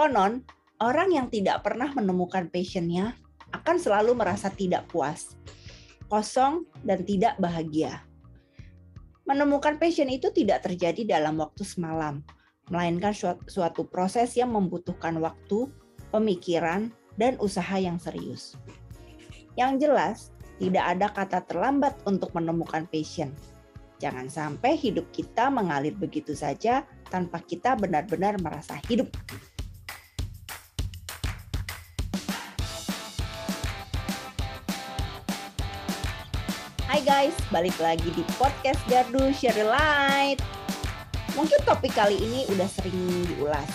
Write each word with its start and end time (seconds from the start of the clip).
Konon, 0.00 0.40
orang 0.80 1.12
yang 1.12 1.28
tidak 1.28 1.60
pernah 1.60 1.92
menemukan 1.92 2.48
passionnya 2.48 3.20
akan 3.52 3.76
selalu 3.76 4.16
merasa 4.16 4.48
tidak 4.48 4.88
puas, 4.88 5.36
kosong, 6.08 6.64
dan 6.88 7.04
tidak 7.04 7.36
bahagia. 7.36 8.00
Menemukan 9.28 9.76
passion 9.76 10.08
itu 10.08 10.32
tidak 10.32 10.64
terjadi 10.64 11.04
dalam 11.04 11.36
waktu 11.36 11.68
semalam, 11.68 12.24
melainkan 12.72 13.12
suatu 13.44 13.84
proses 13.92 14.32
yang 14.40 14.56
membutuhkan 14.56 15.20
waktu, 15.20 15.68
pemikiran, 16.08 16.88
dan 17.20 17.36
usaha 17.36 17.76
yang 17.76 18.00
serius. 18.00 18.56
Yang 19.52 19.84
jelas, 19.84 20.18
tidak 20.56 20.96
ada 20.96 21.12
kata 21.12 21.44
terlambat 21.44 22.00
untuk 22.08 22.32
menemukan 22.32 22.88
passion. 22.88 23.36
Jangan 24.00 24.32
sampai 24.32 24.80
hidup 24.80 25.12
kita 25.12 25.52
mengalir 25.52 25.92
begitu 25.92 26.32
saja 26.32 26.88
tanpa 27.12 27.44
kita 27.44 27.76
benar-benar 27.76 28.40
merasa 28.40 28.80
hidup. 28.88 29.12
Guys, 37.20 37.36
balik 37.52 37.76
lagi 37.76 38.08
di 38.16 38.24
podcast 38.40 38.80
Gardu 38.88 39.28
Share 39.36 39.52
the 39.52 39.68
Light. 39.68 40.40
Mungkin 41.36 41.60
topik 41.68 41.92
kali 41.92 42.16
ini 42.16 42.48
udah 42.48 42.64
sering 42.64 42.96
diulas, 43.28 43.68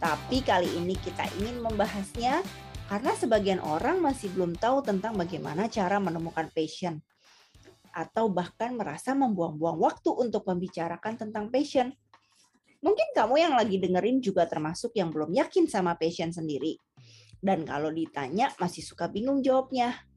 tapi 0.00 0.40
kali 0.40 0.64
ini 0.80 0.96
kita 1.04 1.28
ingin 1.36 1.60
membahasnya 1.60 2.40
karena 2.88 3.12
sebagian 3.12 3.60
orang 3.60 4.00
masih 4.00 4.32
belum 4.32 4.56
tahu 4.56 4.80
tentang 4.80 5.12
bagaimana 5.12 5.68
cara 5.68 6.00
menemukan 6.00 6.48
passion 6.56 7.04
atau 7.92 8.32
bahkan 8.32 8.72
merasa 8.72 9.12
membuang-buang 9.12 9.76
waktu 9.76 10.16
untuk 10.16 10.48
membicarakan 10.48 11.20
tentang 11.20 11.52
passion. 11.52 11.92
Mungkin 12.80 13.12
kamu 13.12 13.44
yang 13.44 13.60
lagi 13.60 13.76
dengerin 13.76 14.24
juga 14.24 14.48
termasuk 14.48 14.96
yang 14.96 15.12
belum 15.12 15.36
yakin 15.36 15.68
sama 15.68 16.00
passion 16.00 16.32
sendiri. 16.32 16.80
Dan 17.44 17.68
kalau 17.68 17.92
ditanya 17.92 18.56
masih 18.56 18.80
suka 18.80 19.04
bingung 19.12 19.44
jawabnya. 19.44 20.15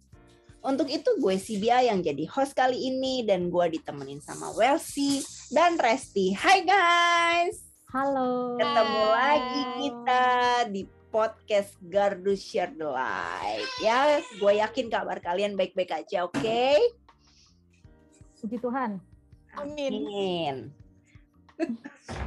Untuk 0.60 0.92
itu 0.92 1.08
gue 1.24 1.40
Sibia 1.40 1.80
yang 1.80 2.04
jadi 2.04 2.28
host 2.28 2.52
kali 2.52 2.76
ini 2.76 3.24
dan 3.24 3.48
gue 3.48 3.80
ditemenin 3.80 4.20
sama 4.20 4.52
Welsi 4.52 5.24
dan 5.56 5.80
Resti. 5.80 6.36
Hai 6.36 6.68
guys! 6.68 7.64
Halo. 7.96 8.60
Ketemu 8.60 9.04
Hai. 9.08 9.16
lagi 9.16 9.62
kita 9.80 10.26
di 10.68 10.84
podcast 11.16 11.80
Gardu 11.80 12.36
Share 12.36 12.76
the 12.76 12.92
Light. 12.92 13.72
Ya, 13.80 14.20
gue 14.20 14.54
yakin 14.60 14.92
kabar 14.92 15.24
kalian 15.24 15.56
baik-baik 15.56 15.96
aja, 15.96 16.28
oke? 16.28 16.36
Okay? 16.36 16.76
Puji 18.44 18.60
Tuhan. 18.60 19.00
Amin. 19.56 19.94
Amin. 19.96 20.56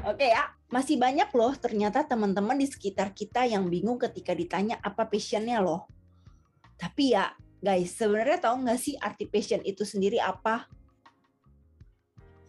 oke 0.09 0.17
okay, 0.17 0.33
ya, 0.33 0.49
masih 0.73 0.97
banyak 0.97 1.29
loh 1.37 1.53
ternyata 1.61 2.09
teman-teman 2.09 2.57
di 2.57 2.65
sekitar 2.65 3.13
kita 3.13 3.45
yang 3.45 3.69
bingung 3.69 4.01
ketika 4.01 4.33
ditanya 4.33 4.81
apa 4.81 5.05
passionnya 5.05 5.61
loh. 5.61 5.85
Tapi 6.81 7.13
ya, 7.13 7.29
guys, 7.63 7.95
sebenarnya 7.95 8.43
tahu 8.43 8.67
nggak 8.67 8.81
sih 8.83 8.99
arti 8.99 9.31
passion 9.31 9.63
itu 9.63 9.87
sendiri 9.87 10.19
apa? 10.19 10.67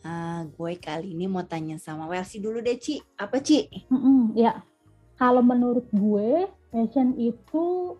Nah, 0.04 0.44
gue 0.50 0.74
kali 0.82 1.16
ini 1.16 1.30
mau 1.30 1.46
tanya 1.46 1.80
sama 1.80 2.10
Welsi 2.10 2.42
dulu 2.42 2.60
deh, 2.60 2.76
Ci. 2.76 3.00
Apa, 3.16 3.40
Ci? 3.40 3.70
Mm 3.88 3.96
-mm, 4.02 4.22
ya, 4.36 4.60
kalau 5.16 5.40
menurut 5.40 5.88
gue 5.94 6.50
passion 6.74 7.16
itu 7.16 7.96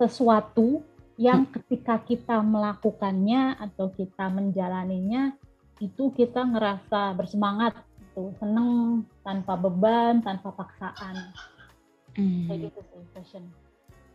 sesuatu 0.00 0.82
yang 1.18 1.44
hmm. 1.44 1.52
ketika 1.60 1.98
kita 2.00 2.38
melakukannya 2.40 3.58
atau 3.58 3.90
kita 3.90 4.30
menjalaninya 4.30 5.34
itu 5.82 6.14
kita 6.14 6.46
ngerasa 6.46 7.18
bersemangat 7.18 7.74
gitu. 7.98 8.30
seneng 8.38 9.02
tanpa 9.26 9.58
beban 9.58 10.22
tanpa 10.22 10.54
paksaan 10.54 11.34
hmm. 12.14 12.46
kayak 12.46 12.70
gitu 12.70 12.80
sih 12.86 13.06
passion 13.10 13.44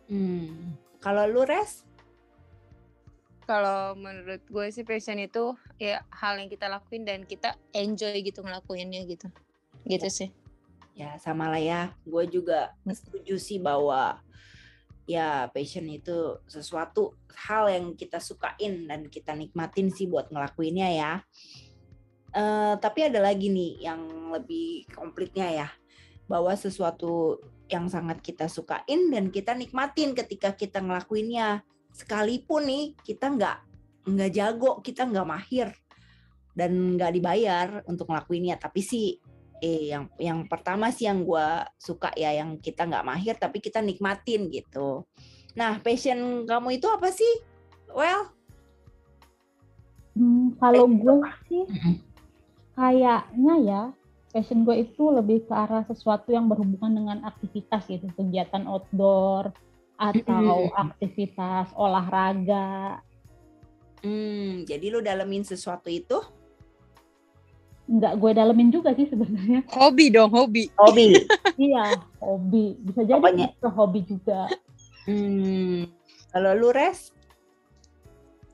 hmm. 0.07 0.71
Kalau 1.03 1.27
lu 1.27 1.43
res? 1.43 1.83
Kalau 3.43 3.91
menurut 3.99 4.39
gue 4.47 4.71
sih 4.71 4.87
passion 4.87 5.19
itu 5.19 5.51
ya 5.75 6.07
hal 6.15 6.39
yang 6.39 6.47
kita 6.47 6.71
lakuin 6.71 7.03
dan 7.03 7.27
kita 7.27 7.59
enjoy 7.75 8.23
gitu 8.23 8.39
ngelakuinnya 8.39 9.03
gitu. 9.03 9.27
Gitu 9.83 10.07
sih. 10.07 10.29
Ya 10.95 11.19
sama 11.19 11.51
lah 11.51 11.59
ya. 11.59 11.91
Gue 12.07 12.23
juga 12.31 12.71
setuju 12.87 13.35
sih 13.35 13.59
bahwa 13.59 14.23
ya 15.03 15.51
passion 15.51 15.83
itu 15.91 16.39
sesuatu 16.47 17.19
hal 17.35 17.67
yang 17.67 17.85
kita 17.99 18.23
sukain 18.23 18.87
dan 18.87 19.11
kita 19.11 19.35
nikmatin 19.35 19.91
sih 19.91 20.07
buat 20.07 20.31
ngelakuinnya 20.31 20.89
ya. 20.95 21.13
Uh, 22.31 22.79
tapi 22.79 23.11
ada 23.11 23.19
lagi 23.19 23.51
nih 23.51 23.91
yang 23.91 24.31
lebih 24.31 24.87
komplitnya 24.95 25.51
ya. 25.51 25.69
Bahwa 26.31 26.55
sesuatu 26.55 27.43
yang 27.73 27.89
sangat 27.89 28.21
kita 28.21 28.45
sukain 28.45 29.09
dan 29.09 29.33
kita 29.33 29.57
nikmatin 29.57 30.13
ketika 30.13 30.53
kita 30.53 30.77
ngelakuinnya. 30.77 31.65
Sekalipun 31.93 32.69
nih 32.69 32.85
kita 33.01 33.33
nggak 33.33 33.57
nggak 34.03 34.31
jago 34.33 34.81
kita 34.85 35.09
nggak 35.09 35.25
mahir 35.25 35.69
dan 36.53 36.97
nggak 36.97 37.11
dibayar 37.17 37.67
untuk 37.89 38.13
ngelakuinnya. 38.13 38.61
Tapi 38.61 38.81
sih 38.85 39.17
eh 39.63 39.89
yang 39.89 40.05
yang 40.21 40.45
pertama 40.45 40.93
sih 40.93 41.09
yang 41.09 41.25
gue 41.25 41.47
suka 41.81 42.13
ya 42.13 42.35
yang 42.37 42.61
kita 42.61 42.85
nggak 42.85 43.05
mahir 43.05 43.35
tapi 43.41 43.57
kita 43.57 43.81
nikmatin 43.81 44.53
gitu. 44.53 45.05
Nah 45.57 45.81
passion 45.81 46.45
kamu 46.45 46.77
itu 46.77 46.87
apa 46.89 47.09
sih? 47.09 47.33
Well 47.89 48.29
hmm, 50.17 50.57
kalau 50.61 50.85
gue 50.89 51.29
sih 51.49 51.65
kayaknya 52.73 53.55
ya 53.61 53.83
passion 54.33 54.65
gue 54.65 54.81
itu 54.81 55.03
lebih 55.13 55.45
ke 55.45 55.53
arah 55.53 55.85
sesuatu 55.85 56.33
yang 56.33 56.49
berhubungan 56.49 56.91
dengan 56.91 57.17
aktivitas 57.29 57.85
gitu 57.85 58.09
kegiatan 58.17 58.65
outdoor 58.65 59.53
atau 59.95 60.73
aktivitas 60.73 61.69
olahraga 61.77 62.97
hmm 64.01 64.65
jadi 64.65 64.85
lu 64.89 64.99
dalemin 65.05 65.45
sesuatu 65.45 65.87
itu 65.87 66.17
nggak 67.83 68.13
gue 68.15 68.31
dalemin 68.31 68.69
juga 68.71 68.95
sih 68.95 69.11
sebenarnya. 69.11 69.67
Hobi 69.67 70.07
dong, 70.07 70.31
hobi. 70.31 70.71
Hobi. 70.79 71.19
iya, 71.67 71.99
hobi. 72.23 72.79
Bisa 72.79 73.03
jadi 73.03 73.19
Pokoknya. 73.19 73.47
itu 73.51 73.67
hobi 73.67 73.99
juga. 74.07 74.41
Hmm. 75.03 75.91
Kalau 76.31 76.51
lu 76.55 76.71
res? 76.71 77.11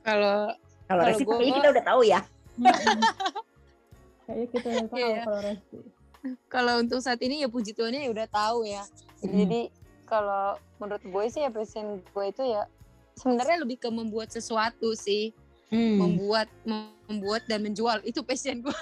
Kalau 0.02 0.50
kalau 0.90 1.02
res 1.06 1.22
gue... 1.22 1.36
kita 1.46 1.70
udah 1.70 1.84
tahu 1.86 2.02
ya. 2.02 2.20
Kayaknya 4.30 4.46
kita 4.54 4.66
udah 4.70 4.86
tahu 4.86 4.98
yeah. 5.02 5.24
kalau 5.26 5.40
res. 5.42 5.60
Kalau 6.46 6.74
untuk 6.78 7.00
saat 7.02 7.18
ini 7.26 7.42
ya 7.42 7.48
puji 7.50 7.74
Tuhan 7.74 7.98
ya 7.98 8.06
udah 8.06 8.28
tahu 8.30 8.62
ya. 8.62 8.86
Hmm. 9.26 9.34
Jadi 9.34 9.60
kalau 10.06 10.54
menurut 10.78 11.02
gue 11.02 11.24
sih 11.26 11.42
ya 11.42 11.50
passion 11.50 11.98
gue 11.98 12.26
itu 12.30 12.42
ya 12.46 12.70
sebenarnya 13.18 13.66
lebih 13.66 13.82
ke 13.82 13.90
membuat 13.90 14.30
sesuatu 14.30 14.94
sih. 14.94 15.34
Hmm. 15.74 15.98
Membuat 15.98 16.46
membuat 16.62 17.42
dan 17.50 17.66
menjual 17.66 18.06
itu 18.06 18.22
passion 18.22 18.62
gue. 18.62 18.78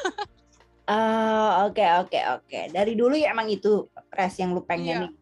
Uh, 0.88 1.68
oke 1.68 1.84
oke 2.04 2.20
oke. 2.36 2.60
Dari 2.72 2.92
dulu 2.92 3.16
ya 3.16 3.32
emang 3.32 3.48
itu 3.48 3.88
res 4.12 4.36
yang 4.36 4.52
lu 4.52 4.60
pengen 4.64 4.84
iya. 4.84 5.00
nih. 5.08 5.12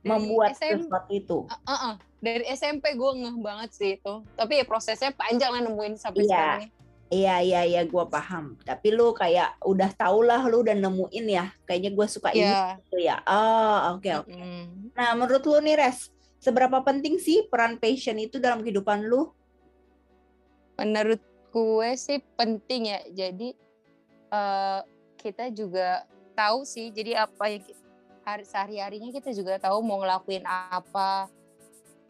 Membuat 0.00 0.54
SM, 0.58 0.86
sesuatu 0.86 1.10
itu. 1.10 1.38
Uh, 1.50 1.54
uh, 1.54 1.72
uh. 1.74 1.94
Dari 2.22 2.46
SMP 2.54 2.94
gue 2.94 3.10
ngeh 3.18 3.36
banget 3.42 3.70
sih 3.74 3.90
itu. 3.98 4.14
Tapi 4.38 4.62
ya 4.62 4.64
prosesnya 4.66 5.10
panjang 5.10 5.50
lah 5.50 5.62
nemuin 5.66 5.94
sampai 5.98 6.22
iya. 6.22 6.30
sekarang 6.30 6.62
ini. 6.66 6.79
Iya 7.10 7.42
iya 7.42 7.60
iya 7.66 7.82
gue 7.82 8.04
paham. 8.06 8.54
Tapi 8.62 8.94
lu 8.94 9.10
kayak 9.10 9.58
udah 9.66 9.90
tau 9.98 10.22
lah 10.22 10.46
lu 10.46 10.62
udah 10.62 10.78
nemuin 10.78 11.26
ya. 11.26 11.50
Kayaknya 11.66 11.90
gue 11.90 12.06
suka 12.06 12.30
yeah. 12.30 12.38
ini 12.38 12.46
iya. 12.46 12.66
gitu 12.78 12.96
ya. 13.02 13.16
Oh 13.26 13.78
oke 13.98 14.06
okay, 14.06 14.12
oke. 14.14 14.30
Okay. 14.30 14.38
Mm. 14.38 14.66
Nah 14.94 15.10
menurut 15.18 15.42
lu 15.42 15.58
nih 15.58 15.74
res, 15.74 16.14
seberapa 16.38 16.78
penting 16.86 17.18
sih 17.18 17.50
peran 17.50 17.82
passion 17.82 18.14
itu 18.22 18.38
dalam 18.38 18.62
kehidupan 18.62 19.10
lu? 19.10 19.26
Menurut 20.78 21.18
gue 21.50 21.90
sih 21.98 22.22
penting 22.38 22.94
ya. 22.94 23.02
Jadi 23.10 23.58
uh, 24.30 24.86
kita 25.18 25.50
juga 25.50 26.06
tahu 26.38 26.62
sih 26.62 26.94
jadi 26.94 27.26
apa 27.26 27.44
yang 27.50 27.66
hari 28.24 28.44
sehari-harinya 28.46 29.10
kita 29.10 29.34
juga 29.34 29.58
tahu 29.58 29.82
mau 29.82 30.00
ngelakuin 30.00 30.46
apa 30.46 31.26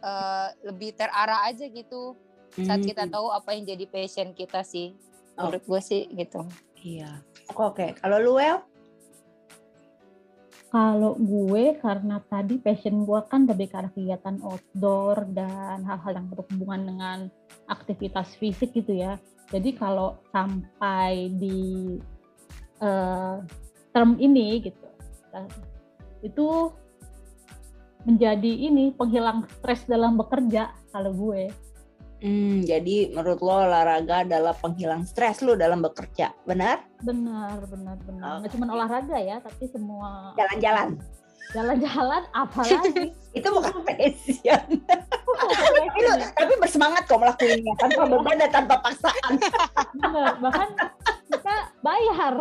uh, 0.04 0.48
lebih 0.62 0.94
terarah 0.94 1.48
aja 1.48 1.66
gitu 1.66 2.14
saat 2.54 2.82
kita 2.82 3.06
hmm. 3.06 3.12
tahu 3.14 3.26
apa 3.30 3.50
yang 3.54 3.64
jadi 3.66 3.84
passion 3.86 4.28
kita 4.34 4.62
sih 4.66 4.94
oh. 5.38 5.48
menurut 5.48 5.64
gue 5.64 5.80
sih 5.80 6.02
gitu 6.10 6.46
iya 6.82 7.22
oke 7.54 7.76
okay. 7.76 7.90
kalau 7.98 8.18
lu 8.18 8.34
well 8.38 8.60
kalau 10.70 11.18
gue 11.18 11.74
karena 11.82 12.22
tadi 12.30 12.62
passion 12.62 13.02
gue 13.02 13.20
kan 13.26 13.42
lebih 13.46 13.70
ke 13.70 13.76
arah 13.78 13.90
kegiatan 13.90 14.38
outdoor 14.42 15.26
dan 15.34 15.82
hal-hal 15.82 16.12
yang 16.14 16.26
berhubungan 16.30 16.80
dengan 16.86 17.18
aktivitas 17.66 18.38
fisik 18.38 18.74
gitu 18.74 18.94
ya 18.94 19.18
jadi 19.50 19.74
kalau 19.74 20.22
sampai 20.30 21.30
di 21.34 21.98
uh, 22.78 23.42
term 23.90 24.14
ini 24.22 24.62
gitu 24.62 24.86
uh, 25.34 25.50
itu 26.22 26.70
menjadi 28.04 28.52
ini 28.70 28.96
penghilang 28.96 29.44
stres 29.60 29.84
dalam 29.84 30.16
bekerja 30.16 30.72
kalau 30.92 31.12
gue. 31.12 31.52
Hmm, 32.20 32.60
jadi 32.68 33.16
menurut 33.16 33.40
lo 33.40 33.64
olahraga 33.64 34.28
adalah 34.28 34.52
penghilang 34.52 35.08
stres 35.08 35.40
lo 35.40 35.56
dalam 35.56 35.80
bekerja, 35.80 36.36
benar? 36.44 36.84
Benar, 37.00 37.64
benar, 37.64 37.96
benar. 38.04 38.20
Okay. 38.20 38.38
Nggak 38.44 38.52
cuma 38.52 38.64
olahraga 38.76 39.16
ya, 39.16 39.36
tapi 39.40 39.64
semua 39.72 40.36
jalan-jalan. 40.36 41.00
jalan-jalan 41.50 42.22
apalagi 42.30 43.10
itu 43.38 43.48
bukan 43.50 43.82
passion 43.82 44.62
tapi, 45.82 45.98
lu, 46.06 46.14
tapi 46.38 46.52
bersemangat 46.62 47.02
kok 47.10 47.18
melakukannya 47.18 47.74
tanpa 47.74 48.02
beban 48.06 48.36
dan 48.38 48.50
tanpa 48.54 48.74
paksaan 48.78 49.32
Bener, 49.98 50.38
bahkan 50.38 50.68
kita 51.26 51.54
bayar 51.82 52.34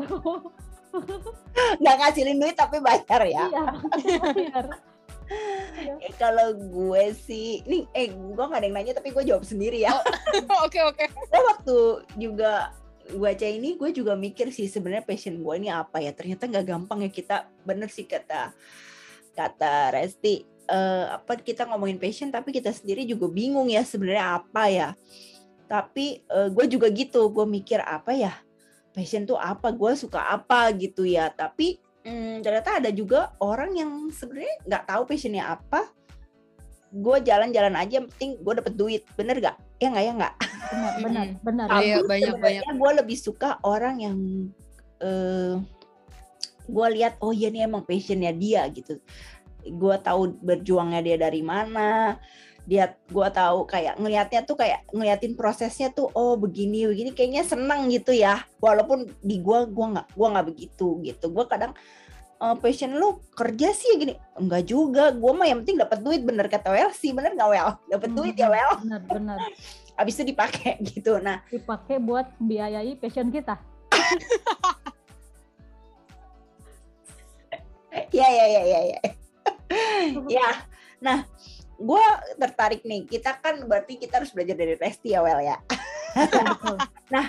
nggak 1.82 1.96
ngasilin 2.02 2.38
duit 2.38 2.54
tapi 2.58 2.78
bayar 2.82 3.22
ya 3.26 3.46
iya 3.50 3.66
bayar 4.22 4.66
Eh, 6.00 6.14
kalau 6.20 6.56
gue 6.56 7.04
sih 7.16 7.64
ini 7.64 7.88
eh 7.96 8.12
gue 8.12 8.36
gak 8.36 8.60
ada 8.60 8.68
yang 8.68 8.76
nanya 8.76 8.94
tapi 8.98 9.16
gue 9.16 9.24
jawab 9.24 9.48
sendiri 9.48 9.84
ya. 9.84 9.96
Oke 10.66 10.80
oke. 10.84 11.06
Gue 11.08 11.42
waktu 11.44 11.78
juga 12.20 12.76
baca 13.16 13.48
ini 13.48 13.80
gue 13.80 13.90
juga 13.96 14.14
mikir 14.14 14.54
sih 14.54 14.70
sebenarnya 14.70 15.08
passion 15.08 15.40
gue 15.40 15.54
ini 15.56 15.72
apa 15.72 16.04
ya. 16.04 16.12
Ternyata 16.12 16.46
nggak 16.46 16.66
gampang 16.68 17.00
ya 17.08 17.10
kita 17.12 17.48
bener 17.64 17.88
sih 17.88 18.06
kata 18.06 18.52
kata 19.34 19.96
Resti. 19.96 20.44
Eh, 20.70 21.06
apa 21.10 21.40
kita 21.40 21.66
ngomongin 21.66 21.98
passion 21.98 22.30
tapi 22.30 22.54
kita 22.54 22.70
sendiri 22.70 23.08
juga 23.08 23.26
bingung 23.32 23.72
ya 23.72 23.82
sebenarnya 23.82 24.40
apa 24.40 24.64
ya. 24.70 24.90
Tapi 25.66 26.22
eh, 26.28 26.50
gue 26.52 26.66
juga 26.70 26.88
gitu 26.92 27.28
gue 27.32 27.46
mikir 27.48 27.80
apa 27.82 28.14
ya 28.14 28.34
passion 28.94 29.24
tuh 29.24 29.40
apa 29.40 29.72
gue 29.72 29.92
suka 29.96 30.20
apa 30.28 30.70
gitu 30.76 31.08
ya. 31.08 31.32
Tapi 31.32 31.80
hmm, 32.06 32.44
ternyata 32.46 32.80
ada 32.80 32.90
juga 32.92 33.34
orang 33.40 33.72
yang 33.76 33.92
sebenarnya 34.12 34.56
nggak 34.68 34.84
tahu 34.88 35.02
passionnya 35.08 35.44
apa. 35.56 35.90
Gue 36.90 37.22
jalan-jalan 37.22 37.78
aja 37.78 38.02
yang 38.02 38.08
penting 38.10 38.42
gue 38.42 38.54
dapet 38.58 38.74
duit. 38.74 39.02
Bener 39.14 39.38
gak 39.38 39.58
ya 39.78 39.88
nggak 39.94 40.06
ya 40.06 40.14
nggak? 40.18 40.36
Benar 40.70 40.94
benar 41.02 41.26
benar. 41.42 41.68
Iya, 41.80 41.96
Tapi 42.02 42.08
banyak, 42.10 42.28
sebenarnya 42.34 42.72
gue 42.76 42.92
lebih 43.04 43.18
suka 43.18 43.50
orang 43.64 43.96
yang 44.02 44.18
eh 45.00 45.56
gue 46.70 46.88
lihat 47.02 47.18
oh 47.26 47.34
iya 47.34 47.50
nih 47.50 47.66
emang 47.66 47.86
passionnya 47.86 48.34
dia 48.34 48.66
gitu. 48.74 48.98
Gue 49.66 49.96
tahu 50.02 50.40
berjuangnya 50.40 51.02
dia 51.06 51.18
dari 51.20 51.42
mana 51.44 52.18
dia 52.70 52.94
gue 53.10 53.28
tahu 53.34 53.66
kayak 53.66 53.98
ngelihatnya 53.98 54.46
tuh 54.46 54.54
kayak 54.54 54.86
ngeliatin 54.94 55.34
prosesnya 55.34 55.90
tuh 55.90 56.14
oh 56.14 56.38
begini 56.38 56.86
begini 56.86 57.18
kayaknya 57.18 57.42
seneng 57.42 57.90
gitu 57.90 58.14
ya. 58.14 58.46
Walaupun 58.62 59.10
di 59.26 59.42
gue 59.42 59.60
gue 59.74 59.86
nggak 59.98 60.14
gua 60.14 60.28
nggak 60.38 60.48
begitu 60.54 61.02
gitu. 61.02 61.34
Gue 61.34 61.50
kadang 61.50 61.74
eh, 62.38 62.56
passion 62.62 62.94
lu 62.94 63.18
kerja 63.34 63.74
sih 63.74 63.98
gini. 63.98 64.14
Enggak 64.38 64.70
juga. 64.70 65.10
Gue 65.10 65.34
mah 65.34 65.50
yang 65.50 65.66
penting 65.66 65.82
dapat 65.82 66.06
duit 66.06 66.22
bener 66.22 66.46
kata 66.46 66.70
Well 66.70 66.94
sih. 66.94 67.10
Bener 67.10 67.34
nggak 67.34 67.50
Well 67.50 67.82
dapat 67.90 68.10
duit 68.14 68.38
ya 68.38 68.54
Well 68.54 68.86
benar 68.86 69.02
benar 69.10 69.40
habis 69.98 70.14
itu 70.22 70.30
dipakai 70.30 70.78
gitu. 70.94 71.18
Nah 71.18 71.42
dipakai 71.50 71.98
buat 71.98 72.30
membiayai 72.38 72.94
passion 73.02 73.34
kita. 73.34 73.58
Ya 78.10 78.26
ya 78.26 78.46
ya 78.46 78.64
ya 78.66 78.80
ya. 78.86 79.00
Ya. 80.30 80.50
Nah 81.02 81.26
gue 81.80 82.04
tertarik 82.36 82.84
nih 82.84 83.08
kita 83.08 83.40
kan 83.40 83.64
berarti 83.64 83.96
kita 83.96 84.20
harus 84.20 84.36
belajar 84.36 84.54
dari 84.54 84.76
Resti 84.76 85.16
ya 85.16 85.24
Well 85.24 85.40
ya 85.40 85.58
betul. 86.14 86.76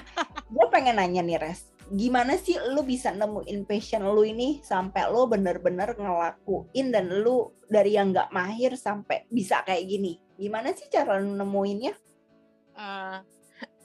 gue 0.54 0.66
pengen 0.68 0.98
nanya 0.98 1.22
nih 1.22 1.38
Res 1.38 1.70
gimana 1.90 2.34
sih 2.34 2.54
lu 2.70 2.82
bisa 2.82 3.10
nemuin 3.10 3.66
passion 3.66 4.06
lu 4.06 4.22
ini 4.22 4.62
sampai 4.62 5.10
lu 5.10 5.26
bener-bener 5.26 5.94
ngelakuin 5.94 6.90
dan 6.90 7.10
lu 7.10 7.50
dari 7.66 7.94
yang 7.94 8.10
nggak 8.10 8.30
mahir 8.30 8.74
sampai 8.74 9.26
bisa 9.26 9.62
kayak 9.62 9.86
gini 9.86 10.18
gimana 10.34 10.70
sih 10.70 10.86
cara 10.86 11.18
lu 11.18 11.34
nemuinnya 11.34 11.94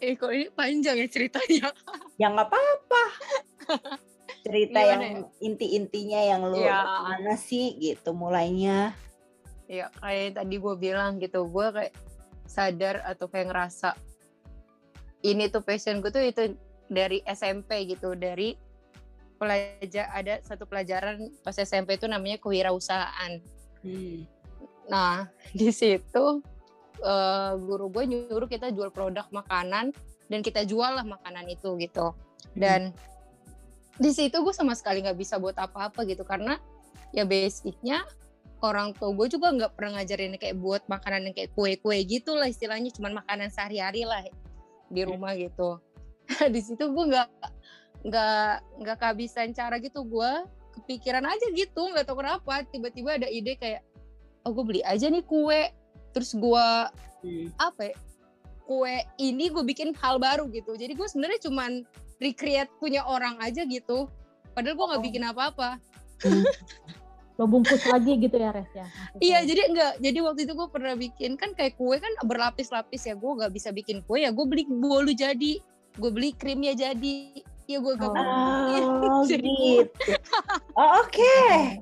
eh 0.01 0.13
kok 0.21 0.29
ini 0.29 0.47
panjang 0.53 1.01
ya 1.01 1.07
ceritanya. 1.09 1.67
ya 2.21 2.29
nggak 2.29 2.47
apa-apa 2.47 3.03
cerita 4.45 4.77
Gimana 4.77 5.01
yang 5.01 5.25
inti-intinya 5.41 6.21
yang 6.21 6.41
lu 6.45 6.61
Ya. 6.61 6.85
mana 6.85 7.33
sih 7.35 7.73
gitu 7.81 8.13
mulainya 8.13 8.93
Ya 9.65 9.89
kayak 9.97 10.21
yang 10.21 10.35
tadi 10.37 10.55
gue 10.61 10.75
bilang 10.77 11.11
gitu, 11.17 11.49
gue 11.49 11.67
kayak 11.73 11.93
sadar 12.45 13.01
atau 13.01 13.25
kayak 13.25 13.49
ngerasa 13.49 13.97
ini 15.25 15.49
tuh 15.49 15.65
passion 15.65 16.05
gue 16.05 16.13
tuh 16.13 16.21
itu 16.21 16.53
dari 16.85 17.25
SMP 17.25 17.89
gitu, 17.89 18.13
dari 18.13 18.53
pelajar 19.35 20.05
ada 20.15 20.39
satu 20.45 20.63
pelajaran 20.69 21.27
pas 21.43 21.57
SMP 21.57 21.97
itu 21.99 22.05
namanya 22.05 22.37
kewirausahaan. 22.39 23.41
hmm. 23.83 24.23
Nah 24.87 25.27
di 25.59 25.73
situ 25.73 26.45
eh, 27.01 27.51
guru 27.57 27.89
gue 27.89 28.03
nyuruh 28.05 28.47
kita 28.47 28.69
jual 28.71 28.93
produk 28.93 29.25
makanan 29.33 29.91
dan 30.29 30.39
kita 30.41 30.65
jual 30.65 30.93
lah 30.93 31.05
makanan 31.05 31.49
itu 31.49 31.73
gitu. 31.81 32.13
Dan 32.55 32.93
di 33.95 34.11
situ 34.11 34.35
gue 34.43 34.53
sama 34.55 34.75
sekali 34.75 35.03
nggak 35.03 35.19
bisa 35.19 35.39
buat 35.39 35.55
apa-apa 35.55 36.03
gitu 36.07 36.27
karena 36.27 36.59
ya 37.15 37.23
basicnya 37.23 38.03
orang 38.65 38.97
tua 38.97 39.13
gue 39.13 39.27
juga 39.29 39.53
nggak 39.53 39.71
pernah 39.77 40.01
ngajarin 40.01 40.33
kayak 40.41 40.57
buat 40.57 40.81
makanan 40.89 41.29
yang 41.29 41.35
kayak 41.37 41.51
kue-kue 41.53 41.97
gitu 42.03 42.33
lah 42.33 42.49
istilahnya 42.49 42.89
cuman 42.89 43.21
makanan 43.21 43.53
sehari-hari 43.53 44.03
lah 44.03 44.25
di 44.89 45.01
rumah 45.05 45.37
gitu. 45.37 45.77
di 46.53 46.61
situ 46.61 46.81
gue 46.89 47.05
nggak 47.05 47.29
nggak 48.05 48.49
nggak 48.81 48.97
kehabisan 48.97 49.53
cara 49.53 49.77
gitu 49.77 50.01
gue 50.05 50.31
kepikiran 50.77 51.25
aja 51.25 51.47
gitu 51.53 51.81
nggak 51.93 52.05
tahu 52.05 52.21
kenapa 52.21 52.65
tiba-tiba 52.69 53.17
ada 53.17 53.29
ide 53.29 53.53
kayak 53.55 53.85
oh 54.41 54.51
gue 54.53 54.65
beli 54.65 54.81
aja 54.85 55.09
nih 55.09 55.21
kue 55.21 55.69
terus 56.11 56.33
gue 56.33 56.67
Hmm. 57.25 57.49
apa 57.57 57.89
ya, 57.89 57.95
kue 58.69 58.93
ini 59.17 59.49
gue 59.49 59.65
bikin 59.65 59.97
hal 59.97 60.21
baru 60.21 60.45
gitu 60.53 60.77
jadi 60.77 60.93
gue 60.93 61.07
sebenarnya 61.09 61.41
cuman 61.49 61.81
recreate 62.21 62.69
punya 62.77 63.01
orang 63.01 63.41
aja 63.41 63.65
gitu 63.65 64.05
padahal 64.53 64.77
gue 64.77 64.85
nggak 64.93 65.01
Oh. 65.01 65.07
bikin 65.09 65.23
apa-apa 65.25 65.81
lo 67.35 67.45
bungkus 67.51 67.83
lagi 67.83 68.15
gitu 68.15 68.35
ya 68.39 68.55
Res 68.55 68.69
ya 68.71 68.87
maksudnya. 68.87 69.19
iya 69.19 69.39
jadi 69.43 69.61
enggak 69.67 69.91
jadi 69.99 70.19
waktu 70.23 70.41
itu 70.47 70.53
gue 70.55 70.67
pernah 70.71 70.93
bikin 70.95 71.31
kan 71.35 71.51
kayak 71.51 71.75
kue 71.75 71.99
kan 71.99 72.13
berlapis-lapis 72.23 73.11
ya 73.11 73.15
gue 73.15 73.31
nggak 73.35 73.51
bisa 73.51 73.69
bikin 73.75 73.99
kue 74.07 74.23
ya 74.23 74.31
gue 74.31 74.45
beli 74.47 74.63
bolu 74.67 75.11
jadi 75.11 75.59
gue 75.95 76.11
beli 76.11 76.31
krimnya 76.31 76.71
jadi 76.71 77.43
ya 77.65 77.81
gue 77.81 77.93
gak 77.97 78.13
Oh. 78.13 78.21
Oh 79.19 79.23
Jadi 79.31 79.81
gitu. 79.81 80.13
Oh, 80.77 80.99
Oke. 81.01 81.23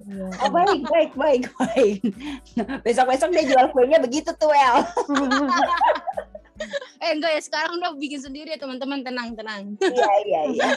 Iya, 0.06 0.30
Oh 0.46 0.50
baik 0.54 0.86
baik 0.86 1.12
baik 1.18 1.44
baik. 1.58 2.00
Besok 2.86 3.10
besok 3.10 3.34
dia 3.34 3.42
jual 3.44 3.68
kuenya 3.74 3.98
begitu 3.98 4.30
tuh 4.38 4.54
El. 4.54 4.86
eh 7.04 7.10
enggak 7.12 7.36
ya 7.36 7.42
sekarang 7.44 7.82
udah 7.82 7.98
bikin 8.00 8.22
sendiri 8.22 8.54
ya 8.56 8.60
teman-teman 8.62 9.04
tenang 9.04 9.34
tenang 9.36 9.76
Iya 9.82 10.12
iya 10.24 10.42
iya. 10.56 10.70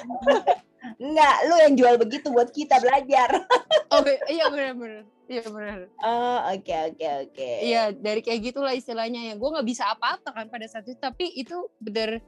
Enggak, 0.97 1.37
lu 1.51 1.55
yang 1.59 1.75
jual 1.75 1.95
begitu 1.99 2.27
buat 2.31 2.51
kita 2.55 2.79
belajar. 2.79 3.29
oh 3.93 4.03
iya 4.31 4.51
benar-benar 4.51 5.05
iya 5.27 5.43
benar 5.47 5.91
Oh 6.03 6.39
oke 6.55 6.75
oke 6.95 7.07
oke. 7.27 7.51
Iya 7.63 7.91
dari 7.95 8.21
kayak 8.23 8.41
gitulah 8.53 8.75
istilahnya 8.75 9.33
ya 9.33 9.35
gue 9.35 9.49
nggak 9.49 9.67
bisa 9.67 9.91
apa-apa 9.91 10.31
kan 10.31 10.47
pada 10.51 10.67
saat 10.71 10.87
itu 10.87 10.99
tapi 10.99 11.31
itu 11.35 11.67
bener 11.83 12.23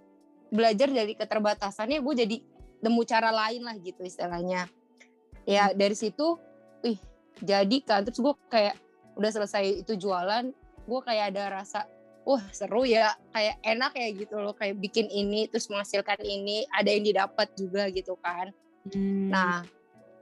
belajar 0.51 0.89
dari 0.91 1.15
keterbatasannya 1.15 2.01
gue 2.01 2.15
jadi 2.15 2.37
nemu 2.83 3.03
cara 3.05 3.31
lain 3.35 3.63
lah 3.67 3.77
gitu 3.79 4.07
istilahnya 4.07 4.71
ya 5.45 5.75
dari 5.75 5.95
situ 5.95 6.39
wih 6.83 6.99
jadi 7.43 7.77
kan 7.85 8.07
terus 8.07 8.19
gue 8.19 8.35
kayak 8.49 8.75
udah 9.19 9.31
selesai 9.35 9.83
itu 9.83 9.99
jualan 9.99 10.51
gue 10.89 11.01
kayak 11.05 11.35
ada 11.35 11.63
rasa 11.63 11.85
wah 12.29 12.45
seru 12.53 12.85
ya 12.85 13.17
kayak 13.33 13.57
enak 13.65 13.97
ya 13.97 14.09
gitu 14.13 14.37
loh 14.37 14.53
kayak 14.53 14.77
bikin 14.77 15.09
ini 15.09 15.49
terus 15.49 15.73
menghasilkan 15.73 16.21
ini 16.21 16.69
ada 16.69 16.93
yang 16.93 17.09
didapat 17.09 17.49
juga 17.57 17.89
gitu 17.89 18.21
kan 18.21 18.53
Hmm. 18.95 19.29
Nah, 19.29 19.65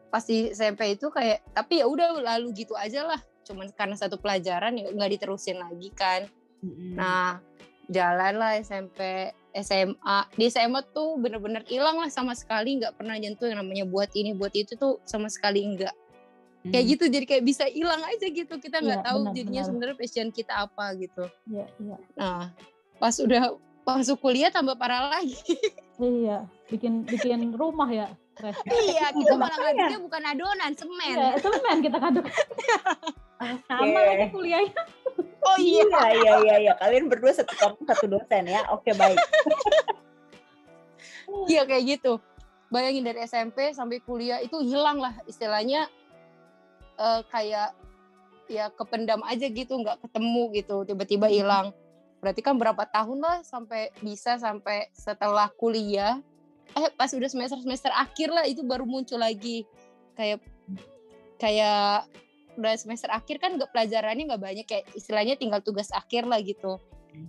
pas 0.08 0.24
di 0.24 0.50
SMP 0.50 0.96
itu 0.96 1.12
kayak 1.12 1.44
tapi 1.52 1.82
ya 1.82 1.86
udah 1.86 2.18
lalu 2.18 2.54
gitu 2.56 2.74
aja 2.74 3.06
lah. 3.06 3.20
Cuman 3.46 3.70
karena 3.74 3.94
satu 3.94 4.18
pelajaran 4.18 4.74
ya 4.74 4.90
nggak 4.90 5.10
diterusin 5.18 5.60
lagi 5.60 5.90
kan. 5.94 6.26
Mm-mm. 6.64 6.98
Nah, 6.98 7.38
jalan 7.86 8.34
lah 8.40 8.58
SMP, 8.58 9.30
SMA. 9.54 10.18
Di 10.34 10.50
SMA 10.50 10.82
tuh 10.90 11.20
bener-bener 11.20 11.62
hilang 11.68 12.02
lah 12.02 12.10
sama 12.10 12.34
sekali 12.34 12.80
nggak 12.80 12.98
pernah 12.98 13.14
nyentuh 13.14 13.46
yang 13.46 13.62
namanya 13.62 13.86
buat 13.86 14.10
ini, 14.16 14.34
buat 14.34 14.54
itu 14.56 14.74
tuh 14.74 14.98
sama 15.06 15.30
sekali 15.30 15.62
enggak. 15.62 15.94
Kayak 16.66 16.82
Hmm. 16.82 16.92
gitu 16.92 17.04
jadi 17.06 17.24
kayak 17.24 17.44
bisa 17.44 17.64
hilang 17.66 18.02
aja 18.02 18.26
gitu. 18.26 18.54
Kita 18.56 18.76
nggak 18.78 19.00
Iya, 19.00 19.06
tahu 19.06 19.18
benar, 19.20 19.32
jadinya 19.32 19.54
benar. 19.54 19.66
sebenarnya 19.68 19.96
passion 19.96 20.28
kita 20.30 20.52
apa 20.56 20.84
gitu. 20.96 21.24
Iya, 21.46 21.66
iya. 21.78 21.96
Nah, 22.14 22.42
pas 22.96 23.14
udah 23.16 23.42
masuk 23.82 24.18
kuliah 24.18 24.50
tambah 24.50 24.74
parah 24.74 25.10
lagi. 25.12 25.36
Iya, 25.96 26.44
bikin 26.68 27.08
bikin 27.08 27.56
rumah 27.56 27.88
ya, 27.88 28.12
Res. 28.36 28.52
iya, 28.84 29.08
kita 29.08 29.32
malah 29.32 29.56
ngaduknya 29.56 29.96
bukan 29.96 30.22
adonan, 30.28 30.72
semen. 30.76 31.16
Iya, 31.16 31.40
semen 31.40 31.76
kita 31.80 31.96
kaduk. 31.96 32.28
Sama 33.64 33.80
Oke. 33.80 33.96
lagi 33.96 34.26
kuliahnya. 34.28 34.82
Oh 35.40 35.56
iya. 35.56 35.88
Iya 35.88 36.04
iya 36.12 36.32
iya 36.36 36.56
iya. 36.58 36.72
Kalian 36.76 37.08
berdua 37.08 37.32
satu 37.32 37.48
kampus 37.54 37.84
satu 37.88 38.12
dosen 38.12 38.44
ya. 38.44 38.60
Oke 38.68 38.92
baik. 38.92 39.16
Iya 41.48 41.64
kayak 41.64 41.84
gitu. 41.96 42.20
Bayangin 42.68 43.06
dari 43.06 43.24
SMP 43.24 43.70
sampai 43.72 44.02
kuliah 44.02 44.42
itu 44.42 44.58
hilang 44.60 44.98
lah 44.98 45.16
istilahnya 45.24 45.86
eh, 46.96 47.22
kayak 47.30 47.70
ya 48.46 48.70
kependam 48.74 49.20
aja 49.26 49.46
gitu, 49.50 49.74
nggak 49.78 50.06
ketemu 50.06 50.42
gitu, 50.54 50.76
tiba-tiba 50.86 51.26
hilang. 51.26 51.74
Berarti 52.22 52.40
kan 52.42 52.56
berapa 52.56 52.86
tahun 52.88 53.18
lah 53.20 53.36
sampai 53.42 53.92
bisa 54.00 54.38
sampai 54.40 54.88
setelah 54.94 55.50
kuliah. 55.54 56.18
Eh 56.74 56.90
pas 56.94 57.10
udah 57.12 57.30
semester 57.30 57.58
semester 57.62 57.92
akhir 57.94 58.34
lah 58.34 58.44
itu 58.48 58.66
baru 58.66 58.82
muncul 58.82 59.22
lagi 59.22 59.62
kayak 60.18 60.42
kayak 61.36 62.08
udah 62.56 62.74
semester 62.80 63.12
akhir 63.12 63.36
kan 63.38 63.54
nggak 63.54 63.70
pelajarannya 63.70 64.24
nggak 64.32 64.42
banyak 64.42 64.66
kayak 64.66 64.88
istilahnya 64.96 65.36
tinggal 65.36 65.60
tugas 65.60 65.92
akhir 65.92 66.24
lah 66.24 66.40
gitu 66.40 66.80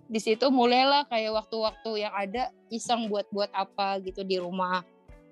di 0.07 0.19
situ 0.19 0.47
mulailah 0.51 1.07
kayak 1.07 1.35
waktu-waktu 1.35 2.07
yang 2.07 2.13
ada 2.15 2.51
iseng 2.71 3.11
buat-buat 3.11 3.51
apa 3.51 3.99
gitu 4.03 4.23
di 4.23 4.39
rumah 4.39 4.83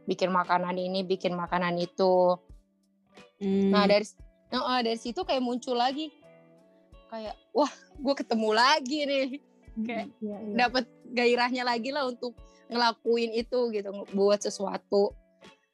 bikin 0.03 0.31
makanan 0.31 0.75
ini 0.75 1.03
bikin 1.03 1.33
makanan 1.33 1.79
itu 1.79 2.39
Hmm. 3.35 3.67
nah 3.67 3.83
dari 3.83 4.07
nah, 4.51 4.81
dari 4.81 4.99
situ 4.99 5.21
kayak 5.23 5.43
muncul 5.43 5.77
lagi. 5.77 6.11
Kayak 7.09 7.35
wah 7.53 7.71
gue 7.95 8.13
ketemu 8.17 8.49
lagi 8.51 8.99
nih. 9.05 9.27
Kayak 9.75 10.05
Iya, 10.23 10.37
iya. 10.39 10.55
dapat 10.55 10.85
gairahnya 11.11 11.63
lagi 11.67 11.91
lah 11.91 12.07
untuk 12.07 12.35
ngelakuin 12.71 13.31
itu 13.35 13.59
gitu 13.71 13.89
buat 14.15 14.39
sesuatu. 14.41 15.13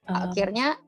Ah. 0.01 0.25
akhirnya 0.25 0.81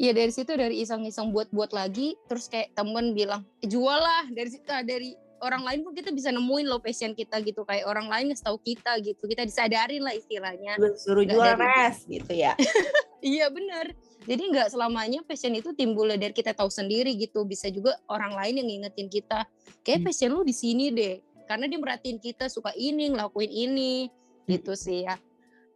ya 0.00 0.16
dari 0.16 0.32
situ 0.32 0.48
dari 0.56 0.80
iseng-iseng 0.80 1.36
buat-buat 1.36 1.76
lagi 1.76 2.16
terus 2.32 2.48
kayak 2.48 2.72
temen 2.72 3.12
bilang 3.12 3.44
"Eh, 3.60 3.68
jual 3.68 4.00
lah. 4.00 4.24
Dari 4.32 4.48
situ 4.48 4.64
ah, 4.72 4.80
dari 4.80 5.12
orang 5.44 5.62
lain 5.68 5.80
pun 5.84 5.92
kita 5.92 6.08
bisa 6.16 6.32
nemuin 6.32 6.66
loh 6.66 6.80
passion 6.80 7.12
kita 7.12 7.44
gitu. 7.44 7.62
Kayak 7.68 7.84
orang 7.92 8.08
lain 8.08 8.32
nggak 8.32 8.40
tahu 8.40 8.56
kita 8.64 8.96
gitu. 9.04 9.20
Kita 9.28 9.44
disadarin 9.44 10.00
lah 10.00 10.16
istilahnya. 10.16 10.80
Suruh 10.96 11.28
jual 11.28 11.54
res 11.60 12.08
gitu 12.08 12.32
ya. 12.32 12.56
iya 13.20 13.52
benar 13.52 13.92
jadi 14.26 14.42
nggak 14.50 14.68
selamanya 14.74 15.22
passion 15.22 15.54
itu 15.54 15.70
timbul 15.72 16.10
dari 16.10 16.34
kita 16.34 16.50
tahu 16.50 16.66
sendiri 16.66 17.14
gitu. 17.14 17.46
Bisa 17.46 17.70
juga 17.70 17.94
orang 18.10 18.34
lain 18.34 18.58
yang 18.58 18.68
ngingetin 18.68 19.06
kita 19.06 19.46
kayak 19.86 20.02
Hmm. 20.02 20.06
passion 20.10 20.30
lu 20.34 20.42
di 20.42 20.50
sini 20.50 20.90
deh. 20.90 21.22
Karena 21.46 21.70
dia 21.70 21.78
merhatiin 21.78 22.18
kita 22.18 22.50
suka 22.50 22.74
ini 22.74 23.14
ngelakuin 23.14 23.50
ini 23.54 24.10
gitu 24.50 24.74
sih 24.74 25.06
ya. 25.06 25.14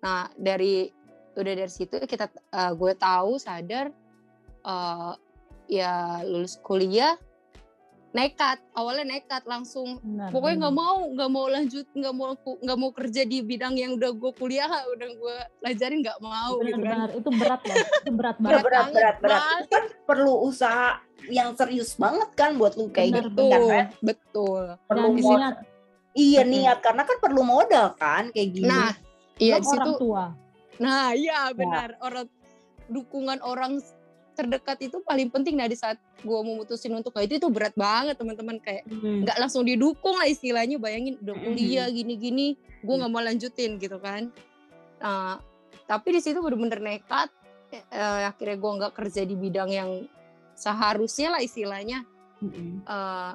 Nah 0.03 0.27
dari 0.35 0.91
udah 1.39 1.55
dari 1.55 1.71
situ 1.71 1.95
kita 2.03 2.27
eh, 2.27 2.73
gue 2.75 2.93
tahu 2.99 3.39
sadar 3.39 3.95
eh, 4.67 5.13
ya 5.71 6.27
lulus 6.27 6.59
kuliah 6.59 7.15
nekat 8.11 8.59
awalnya 8.75 9.07
nekat 9.07 9.47
langsung 9.47 10.03
Benar, 10.03 10.35
pokoknya 10.35 10.57
nggak 10.67 10.75
benar. 10.75 10.89
mau 10.91 10.99
nggak 11.09 11.31
mau 11.31 11.47
lanjut 11.47 11.87
nggak 11.91 12.11
mau 12.13 12.27
nggak 12.35 12.79
mau 12.79 12.91
kerja 12.91 13.23
di 13.23 13.39
bidang 13.41 13.75
yang 13.75 13.95
udah 13.95 14.11
gue 14.11 14.33
kuliah 14.35 14.67
udah 14.95 15.11
gue 15.11 15.37
pelajarin 15.63 15.99
nggak 16.03 16.19
mau 16.19 16.59
gitu 16.59 16.83
kan 16.83 17.09
itu 17.13 17.31
berat 17.31 17.61
loh, 17.63 17.77
itu 17.79 18.11
berat 18.11 18.37
Berat, 18.37 18.37
banget. 18.41 18.63
berat, 18.63 18.65
banget, 18.75 18.95
berat, 18.95 19.17
berat. 19.21 19.41
banget. 19.41 19.59
Itu 19.61 19.67
kan 19.71 19.85
perlu 20.05 20.35
usaha 20.43 20.89
yang 21.29 21.49
serius 21.55 21.91
banget 21.95 22.29
kan 22.35 22.51
buat 22.57 22.75
lu 22.75 22.89
kayak 22.89 23.09
Benar, 23.13 23.25
gitu 23.27 23.43
kan, 23.47 23.47
betul 23.47 23.71
Ren? 23.71 23.87
betul 24.03 24.63
Perlu 24.85 25.09
modal. 25.13 25.31
niat 25.39 25.57
Iya 26.11 26.41
Mm-mm. 26.43 26.53
niat 26.53 26.79
karena 26.83 27.03
kan 27.05 27.17
perlu 27.19 27.43
modal 27.45 27.87
kan 27.95 28.25
kayak 28.29 28.51
gini. 28.51 28.67
nah 28.67 28.91
iya 29.37 29.57
di 29.57 29.65
situ 29.65 29.79
orang 29.79 29.93
tua. 29.95 30.25
nah 30.77 31.15
iya 31.15 31.55
benar 31.55 31.95
orang 32.01 32.27
dukungan 32.89 33.39
orang 33.41 33.79
terdekat 34.41 34.81
itu 34.81 34.97
paling 35.05 35.29
penting 35.29 35.61
nah 35.61 35.69
di 35.69 35.77
saat 35.77 36.01
gue 36.21 36.41
memutusin 36.41 36.91
untuk 36.91 37.13
kayak 37.13 37.29
itu 37.29 37.35
itu 37.45 37.49
berat 37.53 37.77
banget 37.77 38.17
teman-teman 38.17 38.57
kayak 38.57 38.89
Hmm. 38.89 39.23
nggak 39.23 39.37
langsung 39.37 39.63
didukung 39.63 40.17
lah 40.17 40.25
istilahnya 40.25 40.81
bayangin 40.81 41.21
udah 41.21 41.37
Mm. 41.37 41.45
kuliah 41.45 41.87
gini-gini 41.89 42.57
gue 42.81 42.95
nggak 42.97 43.13
mau 43.13 43.21
lanjutin 43.21 43.77
gitu 43.77 44.01
kan 44.01 44.33
nah 44.97 45.37
tapi 45.85 46.17
di 46.17 46.21
situ 46.25 46.41
bener-bener 46.41 46.81
nekat 46.81 47.29
eh, 47.71 48.25
akhirnya 48.27 48.57
gue 48.57 48.73
nggak 48.81 48.93
kerja 48.97 49.23
di 49.23 49.37
bidang 49.37 49.71
yang 49.71 49.91
seharusnya 50.57 51.37
lah 51.37 51.41
istilahnya 51.41 52.03
Mm-mm. 52.41 52.81
eh, 52.83 53.33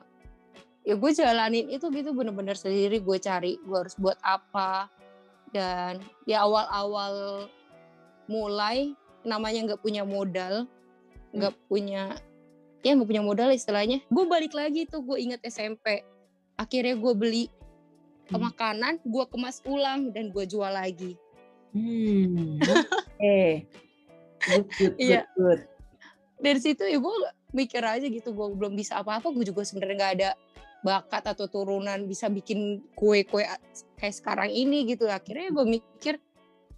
ya 0.85 0.93
gue 0.93 1.11
jalanin 1.13 1.69
itu 1.69 1.85
gitu 1.89 2.13
bener-bener 2.13 2.53
sendiri 2.53 2.97
gue 2.99 3.17
cari 3.17 3.57
gue 3.57 3.77
harus 3.77 3.93
buat 3.95 4.17
apa 4.21 4.89
dan 5.49 5.97
ya 6.25 6.43
awal-awal 6.43 7.45
mulai 8.25 8.93
namanya 9.21 9.73
nggak 9.73 9.81
punya 9.81 10.05
modal 10.05 10.69
nggak 11.35 11.53
punya 11.67 12.15
ya 12.81 12.91
nggak 12.93 13.09
punya 13.09 13.23
modal 13.23 13.49
istilahnya 13.49 13.99
gue 14.05 14.25
balik 14.25 14.53
lagi 14.53 14.85
tuh 14.85 15.01
gue 15.01 15.17
inget 15.19 15.41
SMP 15.43 16.01
akhirnya 16.55 16.95
gue 16.95 17.13
beli 17.13 17.45
Hmm. 18.25 18.41
makanan 18.41 19.05
gue 19.05 19.21
kemas 19.29 19.61
ulang 19.69 20.09
dan 20.09 20.33
gue 20.33 20.45
jual 20.45 20.65
lagi 20.65 21.13
Hmm. 21.69 22.57
Oke. 23.21 23.67
Good, 24.41 24.65
good, 24.73 24.93
good, 24.95 24.95
Iya. 24.97 25.21
good. 25.35 25.61
dari 26.35 26.57
situ 26.57 26.83
ya 26.83 26.97
gue 26.97 27.15
mikir 27.51 27.79
aja 27.79 28.03
gitu 28.03 28.31
gue 28.31 28.47
belum 28.51 28.73
bisa 28.73 28.97
apa-apa 28.97 29.29
gue 29.29 29.45
juga 29.45 29.61
sebenarnya 29.61 29.95
nggak 29.95 30.13
ada 30.17 30.29
bakat 30.81 31.23
atau 31.31 31.45
turunan 31.45 32.05
bisa 32.05 32.27
bikin 32.27 32.81
kue-kue 32.93 33.45
kayak 33.95 34.15
sekarang 34.15 34.49
ini 34.49 34.85
gitu 34.85 35.05
akhirnya 35.05 35.49
gue 35.51 35.65
mikir 35.77 36.17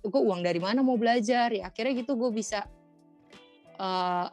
gue 0.02 0.22
uang 0.22 0.44
dari 0.44 0.60
mana 0.60 0.80
mau 0.80 0.96
belajar 0.96 1.48
ya 1.50 1.68
akhirnya 1.68 2.00
gitu 2.00 2.16
gue 2.16 2.32
bisa 2.32 2.64
eh, 3.78 4.26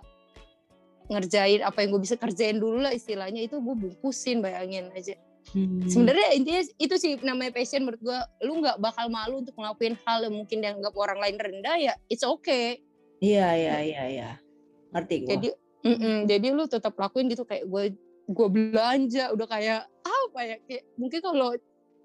ngerjain 1.06 1.61
apa 1.61 1.84
yang 1.84 1.90
gue 1.92 2.02
bisa 2.02 2.16
kerjain 2.16 2.56
dulu 2.56 2.80
lah 2.80 2.92
istilahnya 2.92 3.44
itu 3.44 3.61
gue 3.61 3.75
bungkusin 3.76 4.40
bayangin 4.40 4.88
aja 4.92 5.14
Hmm. 5.52 5.84
sebenarnya 5.84 6.40
intinya 6.40 6.64
itu 6.80 6.94
sih 6.96 7.20
namanya 7.20 7.52
passion 7.52 7.84
menurut 7.84 8.00
gue 8.00 8.18
lu 8.49 8.64
nggak 8.64 8.80
bakal 8.80 9.12
malu 9.12 9.44
untuk 9.44 9.52
ngelakuin 9.52 9.92
hal 10.00 10.25
yang 10.25 10.32
mungkin 10.32 10.64
dianggap 10.64 10.96
orang 10.96 11.20
lain 11.20 11.37
rendah 11.37 11.76
ya 11.76 11.92
it's 12.08 12.25
okay 12.25 12.80
Iya, 13.20 13.52
iya, 13.52 13.76
iya, 13.84 14.02
iya. 14.08 14.30
Ngerti 14.96 15.14
gua. 15.20 15.28
jadi 15.37 15.49
mm-mm, 15.84 16.16
jadi 16.25 16.46
lu 16.49 16.64
tetap 16.64 16.96
lakuin 16.96 17.28
gitu 17.28 17.44
kayak 17.44 17.68
gue 17.68 17.92
gue 18.25 18.49
belanja 18.49 19.37
udah 19.37 19.44
kayak 19.44 19.80
apa 20.00 20.40
ya 20.42 20.56
kayak 20.64 20.84
mungkin 20.96 21.20
kalau 21.20 21.52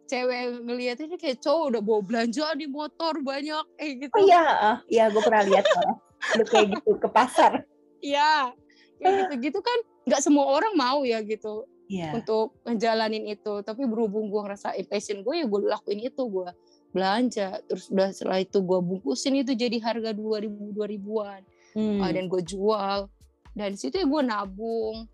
cewek 0.03 0.41
ngeliatnya 0.59 1.15
kayak 1.15 1.39
cowok 1.39 1.65
udah 1.71 1.81
bawa 1.81 2.01
belanja 2.03 2.45
di 2.59 2.67
motor 2.67 3.23
banyak 3.23 3.65
eh 3.79 4.03
gitu 4.03 4.13
Oh 4.13 4.27
iya, 4.27 4.43
ah, 4.43 4.77
iya 4.91 5.07
gue 5.07 5.21
pernah 5.23 5.47
lihat 5.47 5.63
orang. 5.63 5.97
Lu 6.35 6.43
kayak 6.43 6.67
gitu 6.75 6.91
ke 6.99 7.07
pasar. 7.07 7.63
Iya, 8.03 8.51
kayak 8.99 9.15
gitu 9.15 9.33
gitu 9.49 9.59
kan 9.63 9.79
nggak 10.05 10.21
semua 10.21 10.45
orang 10.47 10.73
mau 10.75 11.01
ya 11.07 11.23
gitu 11.23 11.65
Iya. 11.89 12.13
untuk 12.13 12.53
ngejalanin 12.69 13.25
itu 13.33 13.65
tapi 13.65 13.89
berhubung 13.89 14.29
gue 14.29 14.41
ngerasa 14.45 14.77
passion 14.85 15.25
gue 15.25 15.41
ya 15.41 15.49
gue 15.49 15.59
lakuin 15.65 16.05
itu 16.05 16.21
gue 16.21 16.45
belanja 16.93 17.65
terus 17.65 17.89
udah 17.89 18.13
setelah 18.13 18.45
itu 18.45 18.61
gue 18.61 18.77
bungkusin 18.77 19.41
itu 19.41 19.57
jadi 19.57 19.81
harga 19.81 20.13
dua 20.13 20.37
ribu 20.37 20.69
dua 20.69 20.85
ribuan 20.85 21.41
Hmm. 21.69 22.01
Ah, 22.01 22.09
dan 22.09 22.25
gue 22.25 22.41
jual 22.41 23.05
dan 23.53 23.77
situ 23.77 24.01
ya 24.01 24.05
gue 24.09 24.21
nabung 24.25 25.05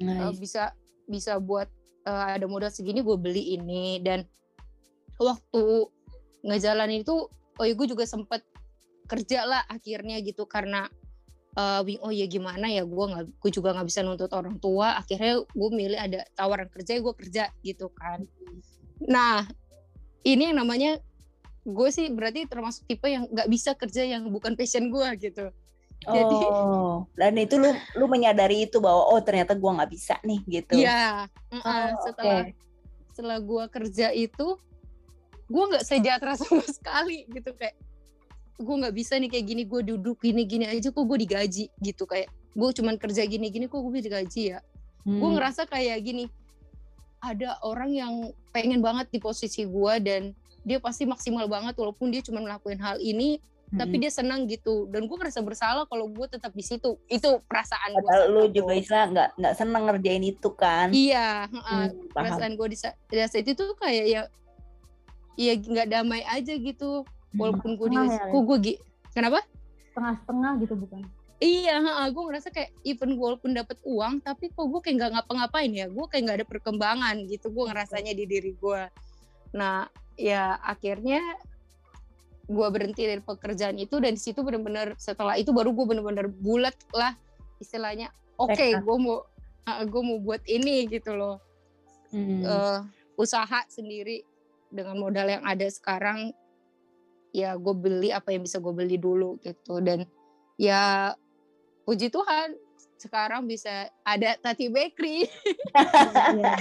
uh, 0.00 0.04
Nice. 0.04 0.36
bisa 0.36 0.76
bisa 1.08 1.40
buat 1.40 1.64
uh, 2.04 2.36
ada 2.36 2.44
modal 2.44 2.68
segini 2.68 3.00
gue 3.00 3.16
beli 3.16 3.56
ini 3.56 3.96
dan 4.04 4.28
waktu 5.16 5.88
ngejalanin 6.44 7.02
itu 7.02 7.28
oh 7.32 7.64
ya 7.64 7.72
gue 7.72 7.88
juga 7.88 8.04
sempet 8.04 8.44
kerja 9.08 9.48
lah 9.48 9.64
akhirnya 9.64 10.20
gitu 10.20 10.44
karena 10.44 10.92
uh, 11.56 11.80
oh 12.04 12.12
ya 12.12 12.26
gimana 12.28 12.68
ya 12.68 12.84
gue 12.84 13.04
nggak 13.08 13.24
gue 13.38 13.50
juga 13.54 13.72
nggak 13.72 13.88
bisa 13.88 14.00
nuntut 14.04 14.32
orang 14.34 14.58
tua 14.60 14.98
akhirnya 14.98 15.40
gue 15.46 15.70
milih 15.72 15.98
ada 15.98 16.26
tawaran 16.36 16.68
kerja 16.68 17.00
gue 17.00 17.14
kerja 17.14 17.44
gitu 17.62 17.88
kan 17.94 18.26
nah 19.00 19.46
ini 20.26 20.50
yang 20.52 20.60
namanya 20.60 20.98
gue 21.64 21.88
sih 21.92 22.10
berarti 22.12 22.48
termasuk 22.48 22.84
tipe 22.84 23.08
yang 23.08 23.28
nggak 23.30 23.48
bisa 23.48 23.72
kerja 23.78 24.02
yang 24.04 24.28
bukan 24.28 24.56
passion 24.56 24.90
gue 24.92 25.08
gitu 25.20 25.48
jadi- 26.06 26.50
oh, 26.54 27.10
dan 27.18 27.34
itu 27.34 27.58
lu 27.58 27.74
lu 27.98 28.06
menyadari 28.06 28.70
itu 28.70 28.78
bahwa 28.78 29.10
oh 29.10 29.18
ternyata 29.18 29.58
gua 29.58 29.82
nggak 29.82 29.90
bisa 29.90 30.14
nih 30.22 30.40
gitu. 30.46 30.78
Iya, 30.78 31.26
mm-mm. 31.50 31.66
Oh, 31.66 31.88
setelah 32.06 32.46
oke. 32.46 32.54
setelah 33.10 33.38
gue 33.42 33.64
kerja 33.66 34.06
itu, 34.14 34.46
gue 35.50 35.64
nggak 35.74 35.82
sejahtera 35.84 36.38
sama 36.40 36.62
sekali 36.70 37.26
gitu 37.34 37.50
kayak 37.58 37.74
gue 38.58 38.74
nggak 38.74 38.94
bisa 38.94 39.14
nih 39.16 39.30
kayak 39.30 39.46
gini 39.46 39.62
gue 39.64 39.80
duduk 39.86 40.18
gini 40.18 40.42
gini 40.42 40.66
aja 40.66 40.90
kok 40.90 41.04
gue 41.06 41.18
digaji 41.22 41.70
gitu 41.78 42.04
kayak 42.10 42.26
gue 42.58 42.70
cuman 42.74 42.98
kerja 42.98 43.22
gini 43.22 43.54
gini 43.54 43.70
kok 43.70 43.78
gue 43.78 44.02
digaji 44.02 44.42
ya. 44.54 44.58
Hmm. 45.06 45.22
Gue 45.22 45.30
ngerasa 45.38 45.70
kayak 45.70 45.98
gini 46.02 46.26
ada 47.22 47.54
orang 47.62 47.90
yang 47.94 48.14
pengen 48.50 48.82
banget 48.82 49.06
di 49.14 49.22
posisi 49.22 49.62
gue 49.62 49.94
dan 50.02 50.34
dia 50.66 50.82
pasti 50.82 51.06
maksimal 51.06 51.46
banget 51.46 51.78
walaupun 51.78 52.10
dia 52.10 52.22
cuma 52.22 52.42
melakukan 52.42 52.78
hal 52.82 52.98
ini 52.98 53.38
tapi 53.68 54.00
Mm-mm. 54.00 54.02
dia 54.08 54.12
senang 54.12 54.40
gitu 54.48 54.88
dan 54.88 55.04
gue 55.04 55.12
ngerasa 55.12 55.44
bersalah 55.44 55.84
kalau 55.92 56.08
gue 56.08 56.24
tetap 56.24 56.56
di 56.56 56.64
situ 56.64 56.96
itu 57.04 57.28
perasaan 57.44 57.92
gue 58.00 58.16
lu 58.32 58.48
itu. 58.48 58.64
juga 58.64 58.72
istilah 58.72 59.06
nggak 59.12 59.28
nggak 59.36 59.54
seneng 59.60 59.82
ngerjain 59.84 60.24
itu 60.24 60.48
kan. 60.56 60.88
iya 60.88 61.44
heeh. 61.52 61.84
Hmm, 61.92 62.08
perasaan 62.16 62.56
gue 62.56 62.68
di 62.72 62.78
di 62.80 63.16
saat 63.20 63.44
itu 63.44 63.60
tuh 63.60 63.76
kayak 63.76 64.06
ya 64.08 64.22
ya 65.36 65.52
nggak 65.54 65.88
damai 65.92 66.24
aja 66.24 66.56
gitu 66.56 67.04
Hmm. 67.04 67.17
Walaupun 67.38 67.70
gue 67.78 67.86
di 67.88 67.96
ya, 67.96 68.26
gue 68.28 68.56
gi- 68.60 68.80
kenapa? 69.14 69.38
Setengah-setengah 69.94 70.50
gitu 70.66 70.74
bukan? 70.76 71.02
iya 71.38 71.78
gue 72.10 72.18
ngerasa 72.18 72.50
kayak 72.50 72.74
even 72.82 73.14
walaupun 73.14 73.54
dapat 73.54 73.78
uang 73.86 74.18
tapi 74.26 74.50
kok 74.50 74.66
gue 74.66 74.80
kayak 74.82 74.94
nggak 74.98 75.10
ngapa-ngapain 75.14 75.70
ya? 75.70 75.86
Gue 75.86 76.10
kayak 76.10 76.22
nggak 76.26 76.38
ada 76.42 76.46
perkembangan 76.50 77.16
gitu 77.30 77.54
gue 77.54 77.64
ngerasanya 77.70 78.12
di 78.12 78.24
diri 78.26 78.52
gue 78.58 78.82
nah 79.48 79.88
ya 80.20 80.60
akhirnya 80.60 81.24
gue 82.48 82.68
berhenti 82.72 83.04
dari 83.04 83.20
pekerjaan 83.20 83.76
itu 83.76 84.00
dan 84.00 84.16
di 84.16 84.20
situ 84.20 84.40
bener-bener 84.40 84.96
setelah 84.96 85.36
itu 85.36 85.52
baru 85.52 85.70
gue 85.76 85.84
bener-bener 85.84 86.26
bulat 86.32 86.74
lah 86.96 87.12
istilahnya. 87.60 88.08
Oke 88.40 88.56
Tekad. 88.56 88.82
gue 88.82 88.96
mau 88.96 89.20
gue 89.68 90.02
mau 90.02 90.18
buat 90.18 90.40
ini 90.48 90.88
gitu 90.88 91.12
loh. 91.12 91.38
Hmm. 92.08 92.40
eh, 92.40 92.80
usaha 93.20 93.60
sendiri 93.68 94.24
dengan 94.72 94.96
modal 94.96 95.28
yang 95.28 95.44
ada 95.44 95.68
sekarang 95.68 96.32
ya 97.30 97.54
gue 97.54 97.74
beli 97.74 98.08
apa 98.08 98.30
yang 98.30 98.42
bisa 98.42 98.56
gue 98.56 98.70
beli 98.70 98.96
dulu 98.96 99.36
gitu 99.38 99.78
dan 99.78 100.08
ya 100.56 101.12
puji 101.82 102.08
Tuhan 102.08 102.56
sekarang 102.96 103.46
bisa 103.46 103.86
ada 104.02 104.34
Tati 104.36 104.66
Bakery. 104.68 105.22
Iya. 106.34 106.54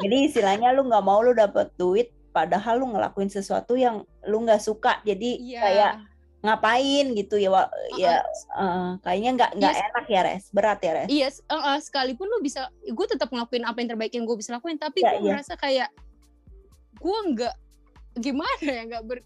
Jadi 0.00 0.16
istilahnya 0.24 0.72
lu 0.72 0.84
nggak 0.84 1.04
mau 1.04 1.20
lu 1.20 1.32
dapet 1.32 1.68
duit, 1.76 2.08
padahal 2.30 2.80
lu 2.80 2.88
ngelakuin 2.88 3.28
sesuatu 3.28 3.76
yang 3.76 4.00
lu 4.24 4.40
nggak 4.42 4.58
suka. 4.58 5.00
Jadi 5.02 5.36
Iya. 5.44 5.60
kayak 5.60 5.92
ngapain 6.40 7.06
gitu 7.12 7.36
ya, 7.36 7.50
Wa- 7.50 7.68
ya 7.94 8.24
Uh-uh. 8.48 8.56
eh, 8.56 8.90
kayaknya 9.02 9.30
nggak 9.34 9.50
nggak 9.56 9.74
Yes. 9.74 9.84
enak 9.84 10.06
ya 10.06 10.20
res, 10.22 10.44
berat 10.50 10.80
ya 10.80 10.92
res. 10.94 11.08
Iya, 11.08 11.26
s- 11.28 11.44
uh, 11.44 11.56
uh, 11.56 11.78
sekalipun 11.78 12.26
lu 12.26 12.38
bisa, 12.40 12.64
gue 12.82 13.06
tetap 13.06 13.28
ngelakuin 13.28 13.64
apa 13.64 13.76
yang 13.78 13.88
terbaik 13.90 14.12
yang 14.14 14.24
gue 14.24 14.36
bisa 14.36 14.54
lakuin, 14.54 14.78
tapi 14.78 15.00
Iya, 15.00 15.10
gue 15.12 15.20
iya. 15.20 15.32
merasa 15.36 15.54
kayak 15.54 15.88
gue 16.96 17.18
nggak 17.34 17.54
gimana 18.16 18.64
ya, 18.64 18.82
nggak 18.86 19.04
ber 19.04 19.18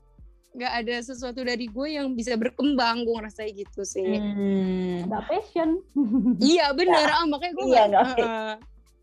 nggak 0.51 0.73
ada 0.83 0.95
sesuatu 0.99 1.41
dari 1.41 1.71
gue 1.71 1.89
yang 1.95 2.11
bisa 2.13 2.35
berkembang, 2.35 3.07
gue 3.07 3.15
ngerasa 3.15 3.47
gitu 3.49 3.87
sih. 3.87 4.19
Hmm. 4.19 5.07
Nggak 5.07 5.23
passion. 5.31 5.79
Iya 6.43 6.75
bener, 6.75 7.07
ah, 7.07 7.25
makanya 7.25 7.55
gue 7.55 7.67
Iya, 7.67 7.83
nggak 7.87 7.87
nggak 7.91 8.27
uh, 8.27 8.55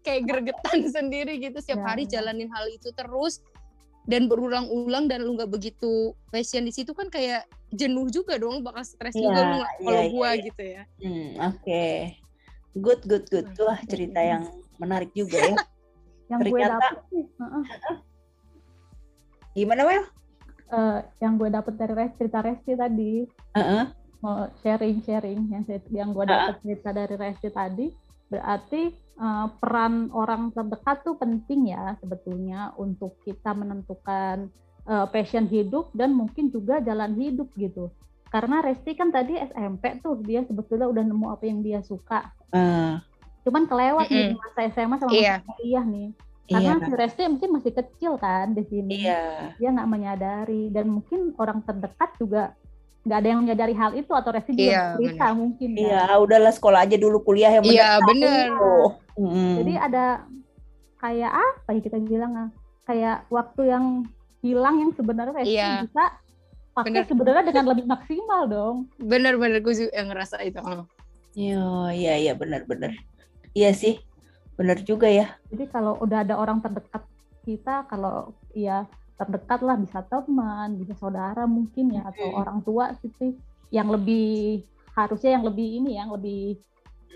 kayak 0.03 0.21
gregetan 0.23 0.79
sendiri 0.95 1.33
gitu 1.39 1.57
setiap 1.59 1.79
Ya, 1.79 1.85
hari 1.87 2.03
ya. 2.05 2.19
jalanin 2.19 2.51
hal 2.51 2.67
itu 2.67 2.91
terus 2.91 3.39
dan 4.07 4.31
berulang-ulang 4.31 5.11
dan 5.11 5.19
lu 5.23 5.35
nggak 5.35 5.51
begitu 5.51 6.15
passion 6.31 6.63
di 6.63 6.71
situ 6.71 6.95
kan 6.95 7.07
kayak 7.07 7.43
jenuh 7.71 8.07
juga 8.07 8.35
dong, 8.35 8.63
bakal 8.63 8.83
stres 8.83 9.15
Iya, 9.15 9.23
juga 9.23 9.39
lu 9.43 9.57
kalau 9.83 10.03
iya, 10.03 10.11
gue 10.11 10.29
iya. 10.31 10.45
gitu 10.47 10.63
ya. 10.63 10.83
Hmm, 11.03 11.29
Oke, 11.51 11.85
good 12.75 13.01
good 13.03 13.25
good. 13.27 13.47
Wah 13.57 13.79
cerita 13.83 14.19
yang 14.19 14.43
menarik 14.79 15.11
juga 15.11 15.39
ya. 15.39 15.55
Yang 16.27 16.39
gue 16.51 16.59
Ternyata- 16.59 16.75
dapet 16.83 16.99
sih, 17.07 17.23
heeh, 17.23 17.63
Gimana 19.55 19.81
Wel? 19.87 20.03
Eh, 20.67 20.99
yang 21.19 21.35
gue 21.35 21.47
dapet 21.47 21.73
dari 21.73 21.93
Resti, 21.93 22.17
cerita 22.19 22.39
Resti 22.39 22.71
tadi, 22.73 23.13
Heeh. 23.53 23.83
mau 24.19 24.49
sharing-sharing 24.59 25.47
yang 25.47 25.63
saya- 25.63 25.93
yang 25.93 26.09
gue 26.09 26.25
dapat 26.25 26.57
cerita 26.59 26.89
dari 26.89 27.15
Resti 27.15 27.49
tadi 27.49 27.87
berarti 28.27 28.81
eh, 29.17 29.47
peran 29.57 30.11
orang 30.11 30.51
terdekat 30.51 31.01
tuh 31.01 31.17
penting 31.17 31.71
ya 31.71 31.97
sebetulnya 31.97 32.69
untuk 32.75 33.17
kita 33.23 33.49
menentukan 33.51 34.51
eh, 34.83 35.07
passion 35.09 35.45
hidup 35.45 35.89
dan 35.91 36.13
mungkin 36.13 36.47
juga 36.47 36.79
jalan 36.79 37.11
hidup 37.13 37.49
gitu. 37.55 37.89
Karena 38.27 38.59
Resti 38.59 38.91
kan 38.93 39.09
tadi 39.09 39.35
SMP 39.35 39.99
tuh 39.99 40.19
dia 40.21 40.43
sebetulnya 40.43 40.85
udah 40.85 41.03
nemu 41.03 41.27
apa 41.27 41.43
yang 41.43 41.59
dia 41.59 41.79
suka. 41.81 42.27
Eh, 42.51 42.95
cuman 43.41 43.63
kelewat 43.65 44.05
nih 44.05 44.35
masa 44.35 44.59
SMA 44.69 44.95
sama 44.97 45.11
Iya. 45.11 45.39
masa 45.39 45.47
kuliah 45.49 45.83
nih 45.83 46.07
iya, 46.47 46.55
karena 46.73 46.75
si 46.81 46.91
Resti 46.93 47.21
mungkin 47.27 47.49
masih 47.53 47.73
kecil 47.73 48.11
kan 48.15 48.51
di 48.51 48.63
sini 48.65 49.03
iya, 49.03 49.51
dia 49.55 49.69
nggak 49.69 49.89
menyadari 49.89 50.71
dan 50.71 50.87
mungkin 50.89 51.35
orang 51.35 51.59
terdekat 51.61 52.15
juga 52.17 52.55
nggak 53.03 53.17
ada 53.17 53.27
yang 53.27 53.39
menyadari 53.39 53.71
hal 53.71 53.91
itu 53.93 54.11
atau 54.11 54.31
Resti 54.31 54.51
juga 54.51 54.63
Iya, 54.63 54.75
nggak 54.75 54.95
cerita 54.99 55.25
mungkin 55.31 55.69
kan. 55.71 55.79
iya. 55.79 56.03
Udahlah 56.17 56.51
sekolah 56.51 56.79
aja 56.83 56.95
dulu 56.95 57.17
kuliah 57.21 57.51
yang 57.55 57.63
Iya 57.63 57.89
bener. 58.03 58.47
bener. 58.47 58.47
Oh, 58.59 58.89
hmm. 59.15 59.53
Jadi 59.63 59.73
ada 59.75 60.05
kayak 60.97 61.31
apa 61.31 61.69
ya 61.71 61.81
kita 61.83 61.97
bilang 62.01 62.33
ah, 62.35 62.49
kayak 62.83 63.23
waktu 63.27 63.61
yang 63.67 63.85
hilang 64.39 64.75
yang 64.79 64.91
sebenarnya 64.91 65.33
Resti 65.35 65.55
Iya. 65.55 65.71
bisa 65.87 66.03
pakai 66.71 66.91
Bener. 66.93 67.07
sebenarnya 67.09 67.43
dengan 67.47 67.65
lebih 67.71 67.85
maksimal 67.85 68.41
dong. 68.45 68.75
Bener-bener 68.99 69.59
gue 69.59 69.73
juga 69.73 69.91
yang 69.95 70.07
ngerasa 70.11 70.43
itu. 70.43 70.59
oh. 70.59 70.85
Iya, 71.33 71.65
iya, 71.93 72.13
iya, 72.17 72.33
benar-benar. 72.33 72.91
Iya 73.53 73.73
sih, 73.73 73.97
benar 74.57 74.81
juga 74.81 75.05
ya. 75.07 75.37
Jadi 75.53 75.69
kalau 75.69 76.01
udah 76.01 76.25
ada 76.25 76.35
orang 76.35 76.59
terdekat 76.59 77.05
kita, 77.45 77.85
kalau 77.87 78.33
ya 78.57 78.89
terdekat 79.17 79.61
lah 79.61 79.77
bisa 79.77 80.01
teman, 80.05 80.77
bisa 80.81 80.97
saudara 80.97 81.45
mungkin 81.45 81.93
ya 81.93 82.09
atau 82.09 82.33
Mm-mm. 82.33 82.41
orang 82.41 82.59
tua 82.65 82.93
sih 83.01 83.37
yang 83.69 83.89
lebih 83.93 84.65
harusnya 84.97 85.37
yang 85.37 85.45
lebih 85.45 85.67
ini 85.81 86.01
yang 86.01 86.09
lebih 86.09 86.57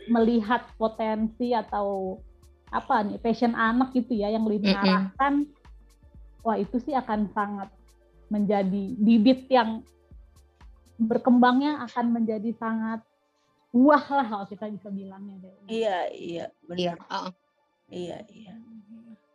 melihat 0.10 0.66
potensi 0.78 1.54
atau 1.54 2.18
apa 2.72 3.04
nih 3.06 3.20
passion 3.22 3.54
anak 3.54 3.94
gitu 3.94 4.16
ya 4.18 4.32
yang 4.32 4.48
lebih 4.48 4.70
mengarahkan 4.70 5.46
wah 6.42 6.58
itu 6.58 6.78
sih 6.82 6.96
akan 6.98 7.30
sangat 7.36 7.70
menjadi 8.32 8.96
bibit 8.98 9.46
yang 9.52 9.84
berkembangnya 10.98 11.84
akan 11.90 12.16
menjadi 12.16 12.54
sangat 12.56 13.04
wah 13.72 14.06
lah 14.12 14.26
kalau 14.28 14.46
kita 14.48 14.66
bisa 14.68 14.88
bilangnya 14.92 15.36
kayak 15.40 15.56
gitu. 15.56 15.68
Iya, 15.72 15.98
iya, 16.12 16.46
Iya. 16.76 16.94
benar. 16.94 16.98
ah. 17.08 17.32
Iya, 17.88 18.18
iya. 18.32 18.54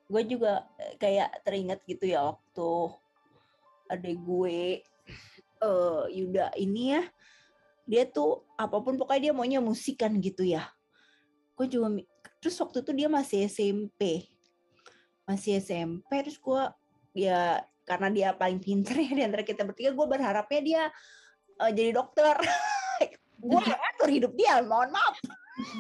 Gue 0.06 0.22
juga 0.24 0.64
eh, 0.76 0.94
kayak 0.96 1.42
teringat 1.42 1.80
gitu 1.84 2.08
ya 2.08 2.24
waktu 2.24 2.70
adek 3.86 4.16
gue 4.18 4.58
eh 5.56 6.02
Yuda 6.12 6.52
ini 6.56 6.96
ya. 6.96 7.02
Dia 7.86 8.02
tuh 8.04 8.44
apa 8.56 8.76
pun 8.80 8.96
pokoknya 8.96 9.30
dia 9.30 9.32
maunya 9.32 9.60
musik 9.60 10.00
kan 10.00 10.12
gitu 10.20 10.44
ya. 10.44 10.68
Gue 11.56 11.68
juga 11.68 11.92
terus 12.40 12.56
waktu 12.60 12.84
itu 12.84 12.92
dia 12.92 13.08
masih 13.08 13.46
SMP. 13.46 14.28
Masih 15.24 15.58
SMP 15.58 16.08
terus 16.22 16.36
gue 16.36 16.62
ya 17.16 17.60
karena 17.86 18.08
dia 18.12 18.28
paling 18.34 18.58
pinter 18.60 18.92
ya 18.98 19.10
di 19.14 19.22
antara 19.24 19.46
kita 19.46 19.62
bertiga 19.64 19.94
gue 19.94 20.06
berharapnya 20.06 20.60
dia 20.60 20.82
eh, 21.64 21.72
jadi 21.72 21.96
dokter. 21.96 22.36
gue 23.40 23.60
yang 23.62 23.80
ngatur 23.80 24.08
hidup 24.10 24.32
dia, 24.34 24.60
mohon 24.64 24.90
maaf. 24.92 25.16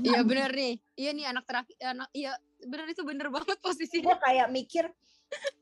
Iya 0.00 0.20
bener 0.24 0.50
nih. 0.56 0.74
Iya 0.96 1.10
nih 1.12 1.26
anak 1.28 1.44
terakhir 1.44 1.76
anak 1.84 2.08
iya 2.16 2.32
bener 2.64 2.86
itu 2.88 3.02
bener 3.04 3.28
banget 3.28 3.60
posisinya. 3.60 4.16
gue 4.16 4.16
kayak 4.24 4.48
mikir 4.48 4.84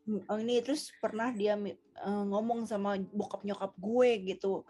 "Hmm, 0.04 0.20
oh, 0.28 0.38
ini 0.38 0.60
terus 0.60 0.92
pernah 1.00 1.32
dia 1.32 1.56
eh, 1.56 2.24
ngomong 2.28 2.68
sama 2.68 3.00
bokap 3.10 3.42
nyokap 3.42 3.72
gue 3.80 4.10
gitu 4.36 4.62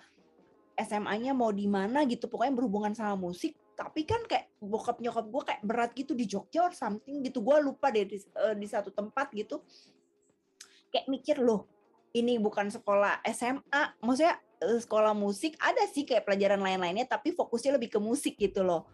SMA-nya 0.75 1.35
mau 1.35 1.51
di 1.51 1.67
mana 1.67 2.03
gitu 2.07 2.27
pokoknya 2.31 2.55
berhubungan 2.55 2.95
sama 2.95 3.15
musik 3.19 3.55
tapi 3.75 4.07
kan 4.07 4.23
kayak 4.31 4.55
bokap 4.63 5.03
nyokap 5.03 5.27
gue 5.27 5.43
kayak 5.51 5.63
berat 5.67 5.91
gitu 5.99 6.15
di 6.15 6.31
Jogja 6.31 6.71
or 6.71 6.75
something 6.75 7.27
gitu 7.27 7.43
gue 7.43 7.57
lupa 7.59 7.91
deh 7.91 8.07
di, 8.07 8.19
eh, 8.23 8.55
di 8.55 8.67
satu 8.71 8.95
tempat 8.95 9.35
gitu 9.35 9.63
kayak 10.95 11.11
mikir 11.11 11.43
loh 11.43 11.67
ini 12.15 12.39
bukan 12.39 12.71
sekolah 12.71 13.19
SMA 13.35 13.99
maksudnya 13.99 14.39
sekolah 14.61 15.13
musik 15.17 15.59
ada 15.59 15.85
sih 15.91 16.07
kayak 16.07 16.27
pelajaran 16.27 16.61
lain-lainnya 16.61 17.09
tapi 17.09 17.35
fokusnya 17.35 17.77
lebih 17.79 17.97
ke 17.97 18.01
musik 18.03 18.39
gitu 18.39 18.63
loh. 18.63 18.87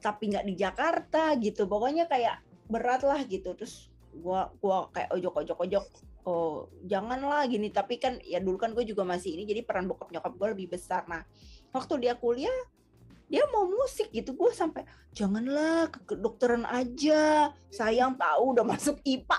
Tapi 0.00 0.32
nggak 0.32 0.46
di 0.46 0.54
Jakarta 0.56 1.34
gitu 1.36 1.68
pokoknya 1.68 2.08
kayak 2.08 2.40
berat 2.70 3.02
lah 3.04 3.20
gitu. 3.26 3.52
Terus 3.54 3.90
gua 4.10 4.50
gua 4.58 4.90
kayak 4.90 5.10
ojok 5.14 5.34
ojok 5.44 5.58
ojok 5.66 5.86
oh 6.28 6.68
janganlah 6.84 7.46
gini. 7.48 7.72
Tapi 7.72 7.96
kan 7.96 8.18
ya 8.24 8.38
dulu 8.42 8.60
kan 8.60 8.72
gue 8.76 8.84
juga 8.84 9.04
masih 9.06 9.34
ini 9.36 9.48
jadi 9.48 9.64
peran 9.64 9.88
bokap 9.88 10.12
nyokap 10.12 10.32
gue 10.36 10.48
lebih 10.56 10.66
besar. 10.76 11.04
Nah 11.08 11.24
waktu 11.72 12.08
dia 12.08 12.14
kuliah 12.16 12.54
dia 13.30 13.46
mau 13.54 13.64
musik 13.70 14.10
gitu. 14.10 14.34
Gue 14.34 14.50
sampai 14.50 14.82
janganlah 15.14 15.88
ke 15.88 16.02
kedokteran 16.14 16.66
aja. 16.66 17.54
Sayang 17.70 18.18
tahu 18.18 18.58
udah 18.58 18.66
masuk 18.66 18.98
IPA 19.06 19.36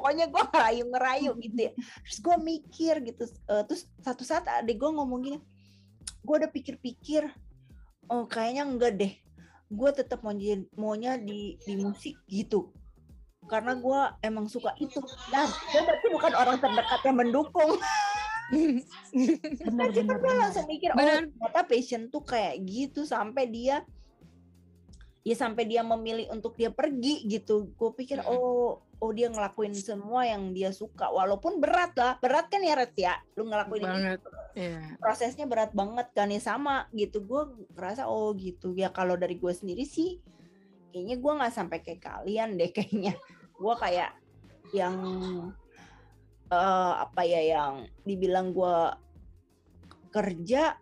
pokoknya 0.00 0.32
gue 0.32 0.42
ngerayu 0.48 0.84
ngerayu 0.88 1.30
gitu 1.36 1.60
ya. 1.68 1.72
Terus 1.76 2.18
gue 2.24 2.36
mikir 2.40 2.94
gitu 3.04 3.24
eh, 3.28 3.62
terus 3.68 3.84
satu 4.00 4.24
saat 4.24 4.48
adik 4.48 4.80
gue 4.80 4.88
ngomong 4.88 5.20
gini 5.20 5.38
gue 6.20 6.34
udah 6.36 6.48
pikir-pikir 6.48 7.28
oh 8.08 8.24
kayaknya 8.24 8.64
enggak 8.64 8.92
deh. 8.96 9.12
Gue 9.68 9.90
tetap 9.92 10.24
mau 10.24 10.32
jadi- 10.32 10.66
maunya 10.74 11.20
di 11.20 11.60
di 11.60 11.76
musik 11.76 12.16
gitu. 12.26 12.72
Karena 13.44 13.76
gue 13.76 14.00
emang 14.24 14.48
suka 14.48 14.72
itu. 14.80 14.98
Dan 15.28 15.44
dia 15.68 15.80
berarti 15.84 16.06
bukan 16.08 16.32
orang 16.32 16.56
terdekat 16.56 17.00
yang 17.04 17.16
mendukung. 17.20 17.72
Benar 18.50 19.94
Berarti 19.94 20.00
kan 20.02 20.06
benar. 20.10 20.18
gue 20.18 20.26
benar. 20.26 20.42
langsung 20.42 20.66
mikir 20.66 20.90
oh 20.90 20.98
ternyata 20.98 21.60
passion 21.66 22.02
tuh 22.10 22.22
kayak 22.24 22.58
gitu. 22.66 23.06
Sampai 23.06 23.46
dia 23.46 23.86
ya 25.20 25.36
sampai 25.36 25.68
dia 25.68 25.84
memilih 25.84 26.32
untuk 26.32 26.56
dia 26.56 26.72
pergi 26.72 27.28
gitu. 27.28 27.72
Gue 27.76 27.92
pikir 27.92 28.24
Mm-mm. 28.24 28.32
oh 28.32 28.80
oh 29.00 29.10
dia 29.16 29.28
ngelakuin 29.32 29.72
semua 29.76 30.24
yang 30.24 30.52
dia 30.56 30.72
suka. 30.72 31.08
Walaupun 31.12 31.60
berat 31.60 31.92
lah. 31.96 32.16
Berat 32.20 32.48
kan 32.48 32.60
ya 32.64 32.76
Ret 32.76 32.94
ya? 32.96 33.14
Lu 33.36 33.48
ngelakuin 33.48 33.82
ini. 33.84 33.88
Banget. 33.88 34.20
Iya. 34.50 34.98
prosesnya 34.98 35.46
berat 35.46 35.70
banget 35.70 36.10
kan 36.16 36.28
ya? 36.32 36.40
Sama 36.40 36.88
gitu. 36.96 37.24
Gue 37.24 37.48
ngerasa 37.76 38.08
oh 38.08 38.32
gitu. 38.36 38.72
Ya 38.76 38.88
kalau 38.92 39.16
dari 39.16 39.36
gue 39.36 39.52
sendiri 39.52 39.84
sih 39.84 40.20
kayaknya 40.90 41.16
gue 41.22 41.32
nggak 41.38 41.54
sampai 41.54 41.78
kayak 41.84 42.00
kalian 42.00 42.56
deh 42.56 42.70
kayaknya. 42.76 43.12
Gue 43.56 43.74
kayak 43.76 44.16
yang 44.72 44.96
eh 46.50 46.94
apa 46.98 47.22
ya 47.22 47.40
yang 47.46 47.86
dibilang 48.02 48.50
gue 48.50 48.76
kerja 50.10 50.74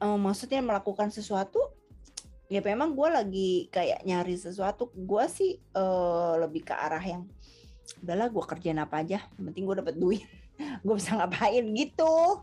eh, 0.00 0.18
maksudnya 0.18 0.64
melakukan 0.64 1.12
sesuatu 1.12 1.79
ya 2.50 2.60
memang 2.60 2.98
gue 2.98 3.08
lagi 3.08 3.50
kayak 3.70 4.02
nyari 4.02 4.34
sesuatu 4.34 4.90
gue 4.92 5.24
sih 5.30 5.56
eh, 5.56 6.34
lebih 6.42 6.66
ke 6.66 6.74
arah 6.74 7.00
yang 7.00 7.22
udahlah 8.02 8.26
gue 8.26 8.44
kerjain 8.44 8.82
apa 8.82 9.06
aja 9.06 9.22
yang 9.38 9.44
penting 9.54 9.64
gue 9.64 9.76
dapet 9.78 9.94
duit 9.96 10.22
gue 10.84 10.94
bisa 10.98 11.14
ngapain 11.14 11.64
gitu 11.72 12.42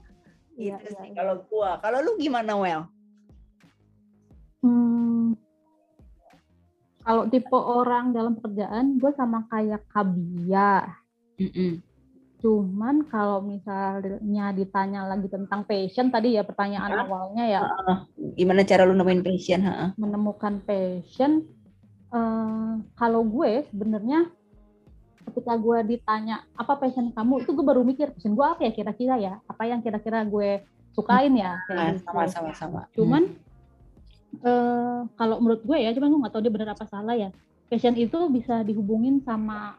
Iya, 0.58 0.82
gitu 0.82 0.90
iya, 0.90 0.98
sih 0.98 1.10
iya. 1.14 1.16
kalau 1.22 1.36
gua. 1.46 1.78
Kalau 1.78 2.02
lu 2.02 2.18
gimana, 2.18 2.58
Well? 2.58 2.90
Hmm, 4.66 5.38
kalau 7.06 7.30
tipe 7.30 7.54
orang 7.54 8.12
dalam 8.12 8.36
pekerjaan, 8.42 8.98
gue 8.98 9.12
sama 9.14 9.46
kayak 9.54 9.86
Kabia. 9.94 10.98
Cuman 12.38 13.10
kalau 13.10 13.42
misalnya 13.42 14.54
ditanya 14.54 15.10
lagi 15.10 15.26
tentang 15.26 15.66
passion 15.66 16.14
tadi 16.14 16.38
ya 16.38 16.46
pertanyaan 16.46 16.92
Hah? 16.94 17.04
awalnya 17.04 17.44
ya 17.44 17.60
Gimana 18.38 18.62
cara 18.62 18.86
lu 18.86 18.94
nemuin 18.94 19.26
passion? 19.26 19.62
Ha? 19.66 19.98
menemukan 19.98 20.62
passion 20.62 21.42
eh, 22.08 22.72
kalau 22.94 23.22
gue 23.26 23.66
sebenarnya 23.68 24.30
ketika 25.28 25.58
gue 25.58 25.98
ditanya 25.98 26.46
apa 26.54 26.78
passion 26.78 27.12
kamu 27.12 27.44
itu 27.44 27.52
gue 27.52 27.66
baru 27.66 27.82
mikir 27.82 28.14
passion 28.14 28.32
gue 28.32 28.46
apa 28.46 28.64
ya 28.64 28.72
kira-kira 28.72 29.16
ya 29.18 29.34
apa 29.44 29.64
yang 29.66 29.82
kira-kira 29.82 30.24
gue 30.24 30.62
sukain 30.94 31.34
ya 31.36 31.58
kayak 31.68 31.78
Nah, 31.78 31.92
gitu. 31.98 32.06
sama 32.06 32.24
sama 32.30 32.52
sama. 32.56 32.82
cuman 32.96 33.24
eh, 34.40 35.00
kalau 35.18 35.36
menurut 35.42 35.62
gue 35.64 35.78
ya 35.78 35.92
cuman 35.92 36.08
gue 36.10 36.20
nggak 36.22 36.34
tahu 36.34 36.44
dia 36.46 36.54
benar 36.54 36.70
apa 36.74 36.86
salah 36.86 37.16
ya 37.18 37.30
passion 37.68 37.98
itu 37.98 38.20
bisa 38.32 38.64
dihubungin 38.64 39.20
sama 39.20 39.76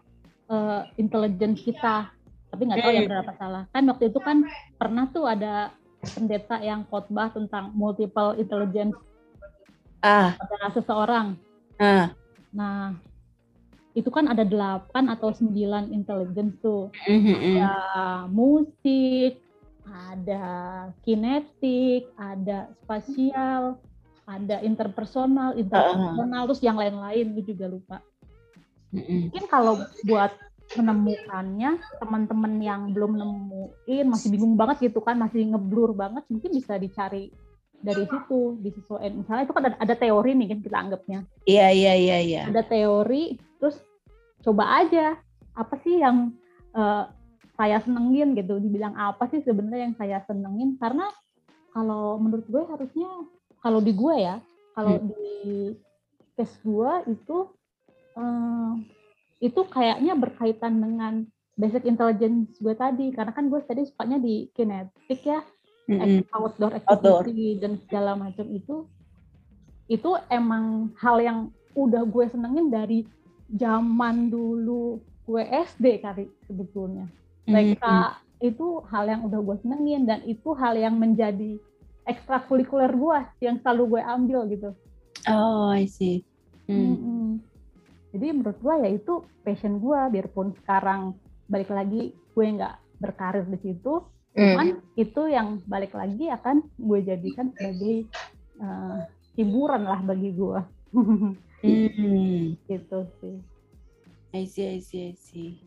eh, 0.49 0.83
intelligence 0.99 1.65
kita 1.65 2.13
tapi 2.49 2.63
nggak 2.69 2.79
tahu 2.81 2.93
ya 2.93 3.01
Hmm. 3.03 3.09
benar 3.09 3.23
apa 3.25 3.35
salah 3.37 3.63
kan 3.71 3.83
waktu 3.89 4.05
itu 4.11 4.21
kan 4.25 4.39
pernah 4.81 5.05
tuh 5.13 5.25
ada 5.29 5.73
pendeta 6.15 6.57
yang 6.63 6.87
khotbah 6.89 7.29
tentang 7.35 7.75
multiple 7.75 8.39
intelligence 8.39 8.97
ah, 10.01 10.35
pada 10.39 10.71
seseorang 10.73 11.37
ah, 11.83 12.15
nah 12.55 12.97
itu 13.99 14.09
kan 14.15 14.31
ada 14.31 14.47
delapan 14.47 15.11
atau 15.11 15.35
sembilan 15.35 15.91
intelligence 15.91 16.55
tuh 16.63 16.95
mm, 17.09 17.19
mm, 17.19 17.35
mm. 17.35 17.57
ada 17.59 17.75
musik, 18.31 19.43
ada 19.89 20.47
kinetik, 21.03 22.07
ada 22.15 22.71
spasial, 22.85 23.81
ada 24.29 24.61
interpersonal, 24.63 25.57
interpersonal, 25.59 26.43
terus 26.47 26.63
yang 26.63 26.77
lain-lain 26.77 27.33
gue 27.35 27.45
juga 27.49 27.67
lupa. 27.67 27.99
Mm, 28.95 29.03
mm. 29.03 29.21
Mungkin 29.33 29.45
kalau 29.51 29.83
buat 30.07 30.33
menemukannya 30.77 31.81
teman-teman 31.97 32.53
yang 32.61 32.93
belum 32.93 33.17
nemuin 33.17 34.07
masih 34.09 34.29
bingung 34.29 34.55
banget 34.59 34.93
gitu 34.93 35.01
kan, 35.01 35.17
masih 35.17 35.49
ngeblur 35.49 35.97
banget, 35.97 36.29
mungkin 36.29 36.51
bisa 36.53 36.77
dicari 36.77 37.33
dari 37.79 38.05
situ 38.05 38.59
disesuaikan. 38.61 39.23
Misalnya 39.25 39.43
itu 39.49 39.55
kan 39.55 39.65
ada, 39.71 39.77
ada 39.81 39.95
teori 39.97 40.31
nih 40.37 40.47
kan 40.53 40.61
kita 40.61 40.77
anggapnya. 40.77 41.19
Iya 41.49 41.67
iya 41.73 41.93
iya 41.97 42.19
iya. 42.21 42.43
Ada 42.51 42.63
teori, 42.67 43.39
terus 43.57 43.81
coba 44.45 44.85
aja 44.85 45.17
apa 45.57 45.75
sih 45.81 46.03
yang 46.03 46.37
eh, 46.77 47.05
saya 47.59 47.83
senengin 47.83 48.39
gitu 48.39 48.63
dibilang 48.63 48.95
apa 48.95 49.27
sih 49.33 49.43
sebenarnya 49.43 49.91
yang 49.91 49.97
saya 49.99 50.23
senengin 50.31 50.79
karena 50.79 51.11
kalau 51.75 52.15
menurut 52.23 52.47
gue 52.47 52.63
harusnya 52.71 53.11
kalau 53.59 53.83
di 53.83 53.91
gue 53.91 54.15
ya 54.15 54.39
kalau 54.79 54.95
di 55.03 55.75
case 56.39 56.55
gue 56.63 56.93
itu 57.11 57.37
eh, 58.15 58.73
itu 59.39 59.61
kayaknya 59.71 60.19
berkaitan 60.19 60.79
dengan 60.79 61.15
basic 61.55 61.87
intelligence 61.87 62.55
gue 62.59 62.75
tadi 62.75 63.11
karena 63.11 63.35
kan 63.35 63.51
gue 63.51 63.59
tadi 63.63 63.83
sukanya 63.87 64.19
di 64.19 64.51
kinetik 64.55 65.23
ya 65.23 65.43
Mm, 65.89 65.97
mm. 65.97 66.05
ex- 66.05 66.29
outdoor 66.37 66.73
Outdoor. 66.85 67.25
activity 67.25 67.57
dan 67.65 67.81
segala 67.81 68.13
macam 68.13 68.45
itu 68.53 68.85
itu 69.89 70.11
emang 70.29 70.93
hal 71.01 71.17
yang 71.17 71.39
udah 71.73 72.05
gue 72.05 72.29
senengin 72.29 72.69
dari 72.69 73.09
zaman 73.49 74.29
dulu 74.29 75.01
gue 75.25 75.43
SD 75.49 76.05
kali 76.05 76.29
sebetulnya. 76.45 77.09
Mm, 77.49 77.73
TK 77.73 77.85
itu 78.45 78.85
hal 78.93 79.09
yang 79.09 79.25
udah 79.25 79.41
gue 79.41 79.57
senengin 79.65 80.05
dan 80.05 80.21
itu 80.29 80.53
hal 80.53 80.77
yang 80.77 80.93
menjadi 80.93 81.57
ekstrakurikuler 82.05 82.93
gue 82.93 83.19
yang 83.41 83.57
selalu 83.65 83.97
gue 83.97 84.03
ambil 84.05 84.41
gitu. 84.53 84.71
Oh, 85.25 85.73
I 85.73 85.89
see. 85.89 86.21
Mm. 86.69 86.77
Mm-mm. 86.85 87.18
Jadi 88.09 88.27
menurut 88.33 88.59
gue 88.59 88.75
ya 88.85 88.89
itu 88.89 89.15
passion 89.45 89.79
gue 89.79 89.99
biarpun 90.13 90.57
sekarang 90.65 91.13
balik 91.49 91.69
lagi 91.69 92.13
gue 92.13 92.45
nggak 92.45 93.01
berkarir 93.01 93.45
di 93.47 93.59
situ, 93.63 94.05
Hmm. 94.39 94.55
cuman 94.55 94.69
itu 94.95 95.23
yang 95.27 95.59
balik 95.67 95.97
lagi 95.99 96.31
akan 96.31 96.63
gue 96.79 96.99
jadikan 97.03 97.51
sebagai 97.59 98.07
eh, 98.59 98.99
hiburan 99.35 99.83
lah 99.83 99.99
bagi 100.05 100.31
gue. 100.31 100.61
Mm. 101.59 102.55
gitu 102.71 103.03
sih. 103.19 103.43
I 104.31 104.47
see, 104.47 104.63
I 104.63 104.79
see, 104.79 105.11
I 105.11 105.15
see. 105.19 105.59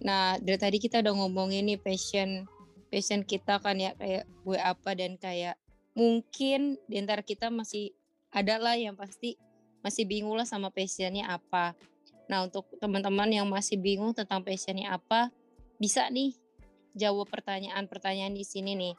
Nah, 0.00 0.40
dari 0.40 0.56
tadi 0.56 0.80
kita 0.80 1.04
udah 1.04 1.12
ngomongin 1.12 1.68
nih 1.68 1.76
passion 1.76 2.48
passion 2.88 3.20
kita 3.20 3.60
kan 3.60 3.76
ya 3.76 3.92
kayak 4.00 4.24
gue 4.48 4.56
apa 4.56 4.90
dan 4.96 5.20
kayak 5.20 5.60
mungkin 5.92 6.80
di 6.88 6.96
antara 7.00 7.20
kita 7.20 7.52
masih 7.52 7.92
ada 8.32 8.56
lah 8.56 8.76
yang 8.80 8.96
pasti 8.96 9.36
masih 9.82 10.06
bingung 10.06 10.38
lah 10.38 10.46
sama 10.46 10.70
passionnya 10.70 11.28
apa. 11.28 11.74
Nah, 12.30 12.46
untuk 12.46 12.70
teman-teman 12.78 13.28
yang 13.28 13.46
masih 13.50 13.76
bingung 13.76 14.14
tentang 14.14 14.40
passionnya 14.40 14.94
apa, 14.94 15.28
bisa 15.76 16.06
nih 16.08 16.32
jawab 16.94 17.28
pertanyaan-pertanyaan 17.28 18.32
di 18.32 18.46
sini 18.46 18.72
nih. 18.78 18.94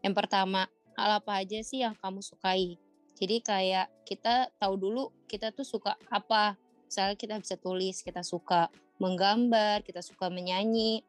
Yang 0.00 0.14
pertama, 0.14 0.70
hal 0.94 1.10
apa 1.20 1.42
aja 1.42 1.58
sih 1.60 1.82
yang 1.82 1.98
kamu 1.98 2.22
sukai? 2.22 2.78
Jadi 3.18 3.42
kayak 3.42 3.90
kita 4.06 4.46
tahu 4.62 4.78
dulu 4.78 5.10
kita 5.26 5.50
tuh 5.50 5.66
suka 5.66 5.98
apa. 6.06 6.54
Misalnya 6.86 7.18
kita 7.18 7.34
bisa 7.42 7.58
tulis, 7.58 8.00
kita 8.00 8.22
suka 8.22 8.70
menggambar, 9.02 9.82
kita 9.82 10.00
suka 10.00 10.30
menyanyi, 10.30 11.02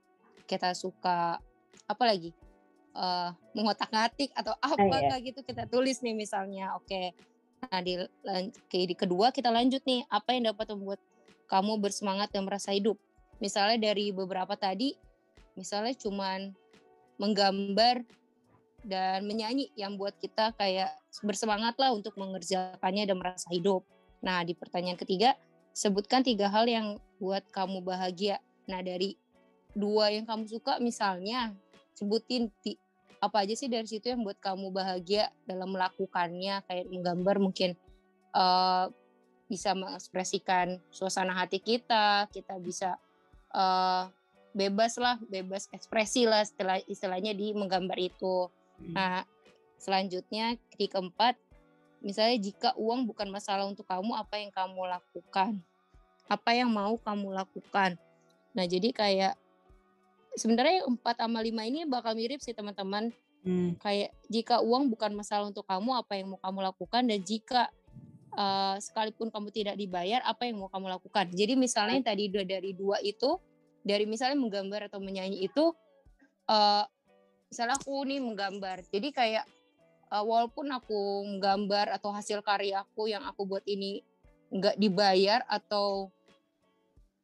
kita 0.49 0.73
suka 0.73 1.37
apa 1.85 2.03
lagi? 2.03 2.33
Eh 2.97 3.29
mengotak-ngatik 3.53 4.33
atau 4.33 4.57
apa 4.57 4.81
iya. 4.81 5.13
kayak 5.13 5.21
gitu 5.31 5.39
kita 5.45 5.69
tulis 5.69 6.01
nih 6.01 6.17
misalnya. 6.17 6.73
Oke. 6.81 7.13
Nah, 7.67 7.79
di, 7.83 7.99
ke- 8.71 8.95
kedua 8.95 9.35
kita 9.35 9.51
lanjut 9.51 9.83
nih, 9.83 10.07
apa 10.07 10.31
yang 10.31 10.55
dapat 10.55 10.71
membuat 10.71 10.99
kamu 11.51 11.81
bersemangat 11.83 12.31
dan 12.31 12.47
merasa 12.47 12.71
hidup? 12.71 12.95
Misalnya 13.43 13.91
dari 13.91 14.11
beberapa 14.15 14.55
tadi, 14.55 14.95
misalnya 15.59 15.95
cuman 15.95 16.55
menggambar 17.19 18.03
dan 18.87 19.27
menyanyi 19.27 19.67
yang 19.75 19.99
buat 19.99 20.15
kita 20.23 20.55
kayak 20.55 20.95
bersemangat 21.19 21.75
lah 21.75 21.91
untuk 21.91 22.15
mengerjakannya 22.15 23.03
dan 23.03 23.17
merasa 23.19 23.47
hidup. 23.51 23.83
Nah, 24.23 24.43
di 24.47 24.55
pertanyaan 24.55 24.99
ketiga, 24.99 25.35
sebutkan 25.75 26.23
tiga 26.23 26.47
hal 26.47 26.67
yang 26.67 26.95
buat 27.19 27.43
kamu 27.51 27.83
bahagia. 27.83 28.39
Nah, 28.67 28.79
dari 28.79 29.19
dua 29.75 30.11
yang 30.11 30.23
kamu 30.23 30.47
suka 30.47 30.79
misalnya, 30.79 31.55
sebutin 31.95 32.51
ti- 32.63 32.79
apa 33.19 33.43
aja 33.43 33.53
sih 33.55 33.67
dari 33.67 33.85
situ 33.85 34.07
yang 34.07 34.23
buat 34.23 34.39
kamu 34.39 34.71
bahagia 34.71 35.31
dalam 35.43 35.75
melakukannya, 35.75 36.63
kayak 36.65 36.87
menggambar 36.87 37.37
mungkin 37.39 37.75
eh, 38.33 38.85
bisa 39.51 39.75
mengekspresikan 39.75 40.79
suasana 40.89 41.35
hati 41.35 41.59
kita, 41.59 42.31
kita 42.31 42.55
bisa 42.59 42.95
eh, 43.51 44.03
bebas 44.55 44.97
lah, 44.97 45.19
bebas 45.27 45.69
ekspresi 45.75 46.25
lah 46.25 46.41
setelah 46.41 46.81
istilahnya 46.87 47.35
di 47.35 47.53
menggambar 47.53 47.99
itu. 47.99 48.49
Nah, 48.95 49.27
selanjutnya 49.77 50.55
di 50.79 50.87
keempat, 50.87 51.35
misalnya 51.99 52.37
jika 52.39 52.69
uang 52.79 53.05
bukan 53.05 53.27
masalah 53.29 53.67
untuk 53.67 53.85
kamu, 53.85 54.15
apa 54.15 54.39
yang 54.39 54.51
kamu 54.55 54.81
lakukan? 54.87 55.59
Apa 56.29 56.55
yang 56.55 56.69
mau 56.71 56.95
kamu 56.95 57.35
lakukan? 57.35 57.99
Nah, 58.53 58.65
jadi 58.65 58.89
kayak 58.93 59.33
sebenarnya 60.39 60.87
empat 60.87 61.19
sama 61.19 61.43
lima 61.43 61.67
ini 61.67 61.83
bakal 61.83 62.15
mirip 62.15 62.39
sih 62.39 62.55
teman-teman. 62.55 63.11
Mm. 63.43 63.75
Kayak 63.79 64.15
jika 64.31 64.63
uang 64.63 64.87
bukan 64.91 65.11
masalah 65.15 65.51
untuk 65.51 65.67
kamu, 65.67 65.99
apa 65.99 66.15
yang 66.15 66.35
mau 66.35 66.39
kamu 66.39 66.59
lakukan? 66.71 67.03
Dan 67.03 67.19
jika 67.23 67.67
eh, 68.35 68.75
sekalipun 68.79 69.27
kamu 69.27 69.51
tidak 69.51 69.75
dibayar, 69.75 70.23
apa 70.23 70.47
yang 70.47 70.63
mau 70.63 70.71
kamu 70.71 70.95
lakukan? 70.95 71.27
Jadi 71.35 71.59
misalnya 71.59 71.99
yang 71.99 72.07
tadi 72.07 72.23
dua 72.31 72.43
dari 72.47 72.71
dua 72.71 72.97
itu, 73.03 73.35
dari 73.83 74.07
misalnya 74.07 74.39
menggambar 74.39 74.87
atau 74.87 74.99
menyanyi 75.03 75.43
itu, 75.43 75.75
eh, 76.47 76.83
misalnya 77.51 77.75
aku 77.75 78.07
nih 78.07 78.19
menggambar. 78.23 78.87
Jadi 78.87 79.11
kayak 79.11 79.45
eh, 80.11 80.23
walaupun 80.23 80.71
aku 80.71 81.27
menggambar 81.35 81.95
atau 81.95 82.15
hasil 82.15 82.39
karyaku 82.43 83.11
yang 83.11 83.23
aku 83.27 83.43
buat 83.43 83.63
ini 83.67 84.03
nggak 84.49 84.81
dibayar 84.81 85.45
atau 85.45 86.09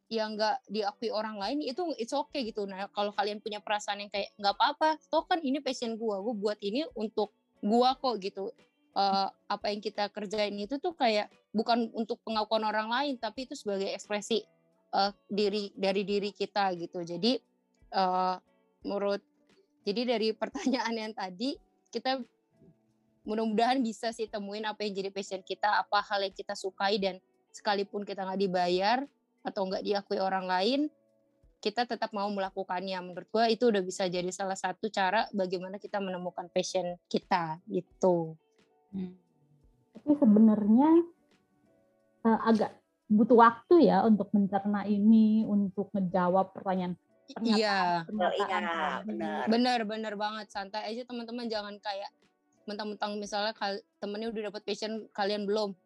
yang 0.05 0.37
nggak 0.37 0.61
diakui 0.69 1.09
orang 1.09 1.41
lain 1.41 1.65
itu 1.65 1.81
it's 1.97 2.13
okay 2.13 2.45
gitu. 2.45 2.69
Nah 2.69 2.85
kalau 2.93 3.09
kalian 3.13 3.41
punya 3.41 3.57
perasaan 3.57 4.05
yang 4.05 4.11
kayak 4.13 4.29
nggak 4.37 4.53
apa-apa, 4.53 5.01
toh 5.09 5.25
kan 5.25 5.41
ini 5.41 5.57
passion 5.61 5.97
gua, 5.97 6.21
gua 6.21 6.35
buat 6.37 6.59
ini 6.61 6.85
untuk 6.93 7.33
gua 7.65 7.97
kok 7.97 8.21
gitu. 8.21 8.53
Eh, 8.95 9.27
apa 9.49 9.65
yang 9.73 9.81
kita 9.81 10.07
kerjain 10.13 10.55
itu 10.55 10.77
tuh 10.77 10.93
kayak 10.95 11.27
bukan 11.51 11.89
untuk 11.97 12.21
pengakuan 12.21 12.63
orang 12.63 12.87
lain, 12.87 13.15
tapi 13.17 13.49
itu 13.49 13.57
sebagai 13.57 13.89
ekspresi 13.91 14.45
eh, 14.93 15.11
diri 15.25 15.73
dari 15.73 16.05
diri 16.05 16.29
kita 16.29 16.69
gitu. 16.77 17.01
Jadi 17.01 17.41
eh, 17.91 18.35
menurut 18.85 19.21
jadi 19.85 20.17
dari 20.17 20.33
pertanyaan 20.37 20.93
yang 20.93 21.13
tadi 21.17 21.57
kita 21.89 22.21
mudah-mudahan 23.25 23.81
bisa 23.81 24.13
sih 24.13 24.29
temuin 24.29 24.69
apa 24.69 24.85
yang 24.85 25.01
jadi 25.01 25.09
passion 25.09 25.41
kita, 25.41 25.81
apa 25.81 25.97
hal 26.05 26.21
yang 26.21 26.35
kita 26.37 26.53
sukai 26.53 27.01
dan 27.01 27.17
sekalipun 27.49 28.05
kita 28.05 28.21
nggak 28.21 28.37
dibayar 28.37 29.01
atau 29.45 29.69
nggak 29.69 29.85
diakui 29.85 30.17
orang 30.17 30.49
lain, 30.49 30.81
kita 31.61 31.85
tetap 31.85 32.09
mau 32.11 32.27
melakukannya. 32.33 32.97
Menurut 33.05 33.29
gua 33.29 33.45
itu 33.45 33.69
udah 33.69 33.85
bisa 33.85 34.09
jadi 34.09 34.27
salah 34.33 34.57
satu 34.57 34.89
cara 34.89 35.29
bagaimana 35.31 35.77
kita 35.77 36.01
menemukan 36.01 36.49
passion 36.49 36.97
kita 37.05 37.61
gitu. 37.69 38.33
Mm. 38.91 39.13
Tapi 39.95 40.11
sebenarnya 40.17 40.89
eh, 42.25 42.39
agak 42.49 42.73
butuh 43.05 43.37
waktu 43.37 43.85
ya 43.85 44.01
untuk 44.01 44.33
mencerna 44.33 44.83
ini, 44.89 45.45
untuk 45.45 45.93
ngejawab 45.93 46.51
pertanyaan 46.51 46.97
Iya. 47.41 48.05
Iya, 48.05 49.01
benar. 49.01 49.49
Bener 49.49 49.79
bener 49.81 50.13
banget 50.13 50.45
santai 50.53 50.85
aja 50.85 51.09
teman-teman 51.09 51.49
jangan 51.49 51.73
kayak 51.81 52.13
mentang-mentang 52.69 53.17
misalnya 53.17 53.53
temennya 54.01 54.29
udah 54.33 54.53
dapat 54.53 54.61
passion 54.65 55.05
kalian 55.13 55.45
belum 55.45 55.77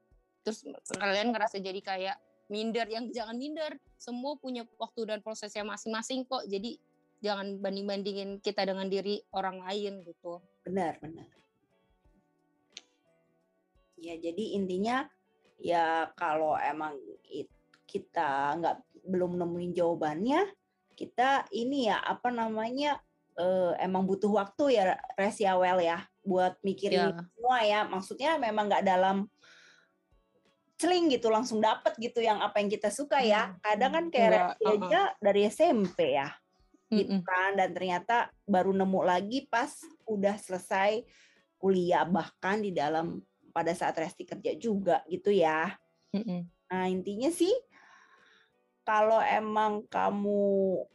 terus 0.44 0.64
kalian 0.96 1.36
ngerasa 1.36 1.60
jadi 1.60 1.80
kayak 1.84 2.18
minder 2.50 2.90
yang 2.90 3.08
jangan 3.14 3.38
minder 3.38 3.78
semua 3.96 4.36
punya 4.36 4.66
waktu 4.82 5.06
dan 5.06 5.22
prosesnya 5.22 5.62
masing-masing 5.64 6.26
kok 6.26 6.44
jadi 6.50 6.76
jangan 7.20 7.60
banding-bandingin 7.62 8.42
kita 8.42 8.66
dengan 8.66 8.90
diri 8.90 9.22
orang 9.32 9.62
lain 9.64 10.04
gitu 10.04 10.42
Benar, 10.70 11.02
benar. 11.02 11.26
Ya, 14.00 14.16
jadi 14.16 14.56
intinya 14.56 15.10
ya 15.60 16.08
kalau 16.16 16.56
emang 16.56 16.96
it- 17.28 17.52
kita 17.84 18.56
nggak 18.62 18.78
belum 19.10 19.36
nemuin 19.36 19.74
jawabannya, 19.76 20.46
kita 20.96 21.50
ini 21.52 21.90
ya 21.90 22.00
apa 22.00 22.30
namanya 22.30 23.02
eh, 23.40 23.74
emang 23.82 24.06
butuh 24.06 24.30
waktu 24.36 24.78
ya 24.78 25.00
Res 25.18 25.40
ya 25.42 25.56
ya 25.80 26.04
buat 26.22 26.60
mikirin 26.62 27.12
ya 27.12 27.18
semua 27.18 27.58
ya. 27.66 27.80
Maksudnya 27.90 28.32
memang 28.38 28.70
nggak 28.70 28.86
dalam 28.86 29.26
celing 30.80 31.12
gitu 31.12 31.28
langsung 31.28 31.60
dapet 31.60 31.94
gitu 32.00 32.24
yang 32.24 32.40
apa 32.40 32.64
yang 32.64 32.72
kita 32.72 32.88
suka 32.88 33.20
ya. 33.20 33.60
Kadang 33.60 33.92
kan 33.92 34.06
kayak 34.08 34.30
Nggak, 34.32 34.40
Resti 34.56 34.66
aja 34.66 35.02
dari 35.20 35.42
SMP 35.52 36.00
ya 36.16 36.30
gitu 36.90 37.22
kan 37.22 37.54
dan 37.54 37.70
ternyata 37.70 38.34
baru 38.50 38.74
nemu 38.74 39.06
lagi 39.06 39.46
pas 39.46 39.70
udah 40.10 40.34
selesai 40.42 41.06
kuliah 41.62 42.02
bahkan 42.02 42.58
di 42.58 42.74
dalam 42.74 43.22
pada 43.54 43.76
saat 43.78 43.94
Resti 43.94 44.26
kerja 44.26 44.58
juga 44.58 45.06
gitu 45.06 45.30
ya. 45.30 45.78
Nah, 46.70 46.86
intinya 46.90 47.30
sih 47.30 47.52
kalau 48.82 49.22
emang 49.22 49.86
kamu 49.86 50.42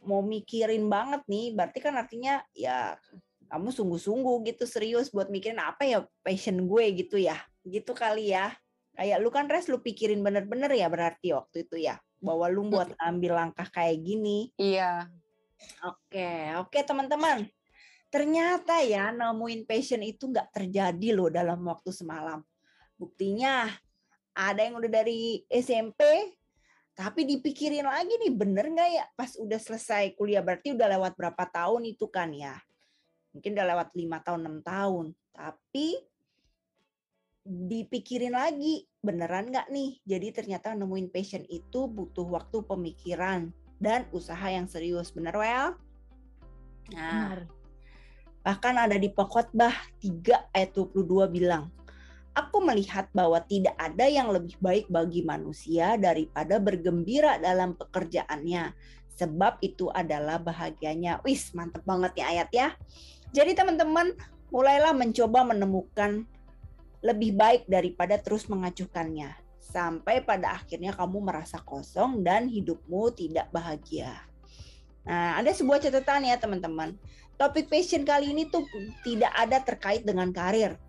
mau 0.03 0.19
mikirin 0.19 0.83
banget 0.91 1.23
nih, 1.31 1.55
berarti 1.55 1.79
kan 1.79 1.95
artinya 1.95 2.43
ya 2.51 2.99
kamu 3.47 3.71
sungguh-sungguh 3.71 4.51
gitu 4.51 4.67
serius 4.67 5.13
buat 5.15 5.31
mikirin 5.31 5.63
apa 5.63 5.87
ya 5.87 6.03
passion 6.19 6.59
gue 6.67 6.85
gitu 6.91 7.15
ya. 7.15 7.39
Gitu 7.63 7.95
kali 7.95 8.35
ya. 8.35 8.51
Kayak 8.95 9.17
lu 9.19 9.29
kan 9.29 9.45
res 9.51 9.67
lu 9.67 9.83
pikirin 9.83 10.23
bener-bener 10.23 10.71
ya 10.71 10.87
berarti 10.87 11.35
waktu 11.35 11.67
itu 11.67 11.75
ya. 11.79 11.99
Bahwa 12.23 12.47
lu 12.47 12.71
buat 12.71 12.95
ambil 12.97 13.35
langkah 13.35 13.67
kayak 13.69 14.01
gini. 14.01 14.49
iya 14.55 15.11
Oke, 15.85 16.55
oke 16.59 16.79
teman-teman. 16.83 17.47
Ternyata 18.11 18.79
ya 18.85 19.11
nemuin 19.11 19.67
passion 19.67 19.99
itu 20.05 20.29
nggak 20.31 20.55
terjadi 20.55 21.09
loh 21.11 21.27
dalam 21.27 21.59
waktu 21.67 21.91
semalam. 21.91 22.39
Buktinya 22.95 23.67
ada 24.35 24.61
yang 24.63 24.79
udah 24.79 24.91
dari 24.91 25.43
SMP, 25.51 26.31
tapi 26.95 27.27
dipikirin 27.27 27.83
lagi 27.83 28.15
nih 28.23 28.31
bener 28.31 28.71
nggak 28.71 28.89
ya 28.91 29.05
pas 29.19 29.35
udah 29.35 29.59
selesai 29.59 30.15
kuliah 30.15 30.39
berarti 30.39 30.71
udah 30.71 30.87
lewat 30.95 31.13
berapa 31.19 31.43
tahun 31.51 31.91
itu 31.91 32.07
kan 32.07 32.31
ya? 32.31 32.55
Mungkin 33.35 33.51
udah 33.51 33.67
lewat 33.75 33.89
lima 33.99 34.23
tahun 34.23 34.47
enam 34.47 34.57
tahun, 34.63 35.05
tapi 35.35 35.99
dipikirin 37.45 38.33
lagi 38.33 38.89
beneran 39.05 39.53
nggak 39.53 39.69
nih? 39.69 40.01
Jadi 40.01 40.27
ternyata 40.33 40.73
nemuin 40.73 41.13
passion 41.13 41.45
itu 41.45 41.85
butuh 41.85 42.25
waktu 42.25 42.65
pemikiran 42.65 43.53
dan 43.77 44.09
usaha 44.09 44.49
yang 44.49 44.65
serius, 44.65 45.13
bener 45.13 45.37
Well? 45.37 45.77
Nah, 46.89 47.37
Benar. 47.37 47.39
Bahkan 48.45 48.75
ada 48.77 48.97
di 49.01 49.09
Pokotbah 49.09 49.73
3 50.01 50.53
ayat 50.53 50.69
22 50.77 51.25
bilang, 51.33 51.73
Aku 52.35 52.59
melihat 52.61 53.07
bahwa 53.15 53.39
tidak 53.47 53.73
ada 53.79 54.05
yang 54.11 54.27
lebih 54.27 54.59
baik 54.59 54.85
bagi 54.91 55.23
manusia 55.23 55.95
daripada 55.95 56.59
bergembira 56.59 57.39
dalam 57.39 57.73
pekerjaannya. 57.79 58.75
Sebab 59.15 59.63
itu 59.63 59.87
adalah 59.87 60.37
bahagianya. 60.43 61.23
Wis, 61.23 61.55
mantep 61.55 61.87
banget 61.87 62.19
ya 62.19 62.25
ayat 62.27 62.49
ya. 62.51 62.67
Jadi 63.31 63.55
teman-teman, 63.55 64.11
mulailah 64.51 64.91
mencoba 64.91 65.47
menemukan 65.47 66.27
lebih 67.05 67.37
baik 67.37 67.69
daripada 67.69 68.17
terus 68.17 68.49
mengacuhkannya. 68.49 69.29
Sampai 69.61 70.25
pada 70.25 70.57
akhirnya 70.57 70.97
kamu 70.97 71.21
merasa 71.21 71.61
kosong 71.61 72.25
dan 72.25 72.49
hidupmu 72.49 73.13
tidak 73.13 73.53
bahagia. 73.53 74.25
Nah, 75.05 75.37
ada 75.37 75.53
sebuah 75.53 75.85
catatan 75.85 76.25
ya 76.25 76.41
teman-teman 76.41 76.97
topik 77.35 77.67
passion 77.67 78.07
kali 78.07 78.31
ini 78.31 78.47
tuh 78.47 78.63
tidak 79.03 79.31
ada 79.35 79.59
terkait 79.61 80.07
dengan 80.07 80.31
karir. 80.31 80.79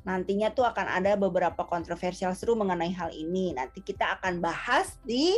Nantinya 0.00 0.48
tuh 0.48 0.64
akan 0.64 0.88
ada 0.88 1.12
beberapa 1.16 1.60
kontroversial 1.68 2.32
seru 2.32 2.56
mengenai 2.56 2.92
hal 2.96 3.12
ini. 3.12 3.52
Nanti 3.52 3.84
kita 3.84 4.16
akan 4.20 4.40
bahas 4.40 4.96
di 5.04 5.36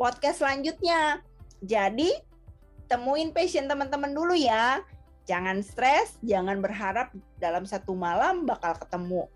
podcast 0.00 0.40
selanjutnya. 0.40 1.20
Jadi, 1.60 2.08
temuin 2.88 3.36
passion 3.36 3.68
teman-teman 3.68 4.16
dulu 4.16 4.32
ya. 4.32 4.80
Jangan 5.28 5.60
stres, 5.60 6.16
jangan 6.24 6.64
berharap 6.64 7.12
dalam 7.36 7.68
satu 7.68 7.92
malam 7.92 8.48
bakal 8.48 8.80
ketemu. 8.80 9.28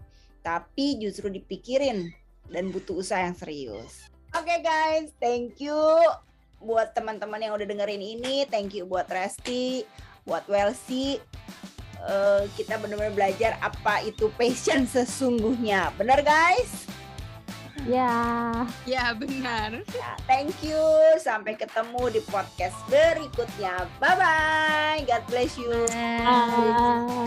Tapi 0.42 0.98
justru 0.98 1.30
dipikirin 1.30 2.10
dan 2.50 2.74
butuh 2.74 3.00
usaha 3.00 3.22
yang 3.22 3.38
serius. 3.38 4.10
Oke 4.34 4.60
guys, 4.60 5.14
thank 5.22 5.62
you 5.62 5.78
buat 6.62 6.94
teman-teman 6.94 7.42
yang 7.42 7.54
udah 7.54 7.66
dengerin 7.66 8.02
ini. 8.02 8.46
Thank 8.46 8.74
you 8.78 8.86
buat 8.86 9.10
Resti, 9.10 9.86
buat 10.26 10.46
Welsi 10.46 11.18
eh, 12.02 12.42
kita 12.58 12.78
benar-benar 12.82 13.14
belajar 13.14 13.52
apa 13.62 14.02
itu 14.02 14.30
passion 14.34 14.86
sesungguhnya. 14.86 15.94
Benar 15.98 16.22
guys? 16.22 16.86
Ya. 17.82 18.62
ya 18.86 19.10
benar 19.10 19.82
Ya, 19.90 20.14
thank 20.30 20.54
you. 20.62 20.78
Sampai 21.18 21.58
ketemu 21.58 22.14
di 22.14 22.20
podcast 22.30 22.78
berikutnya. 22.86 23.90
Bye 23.98 24.14
bye. 24.14 24.98
God 25.02 25.24
bless 25.26 25.58
you. 25.58 25.72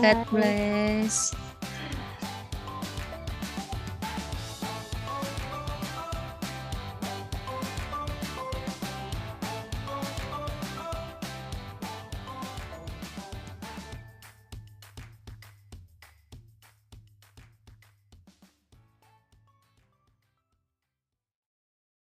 Bye. 0.00 0.32
bless 0.32 1.36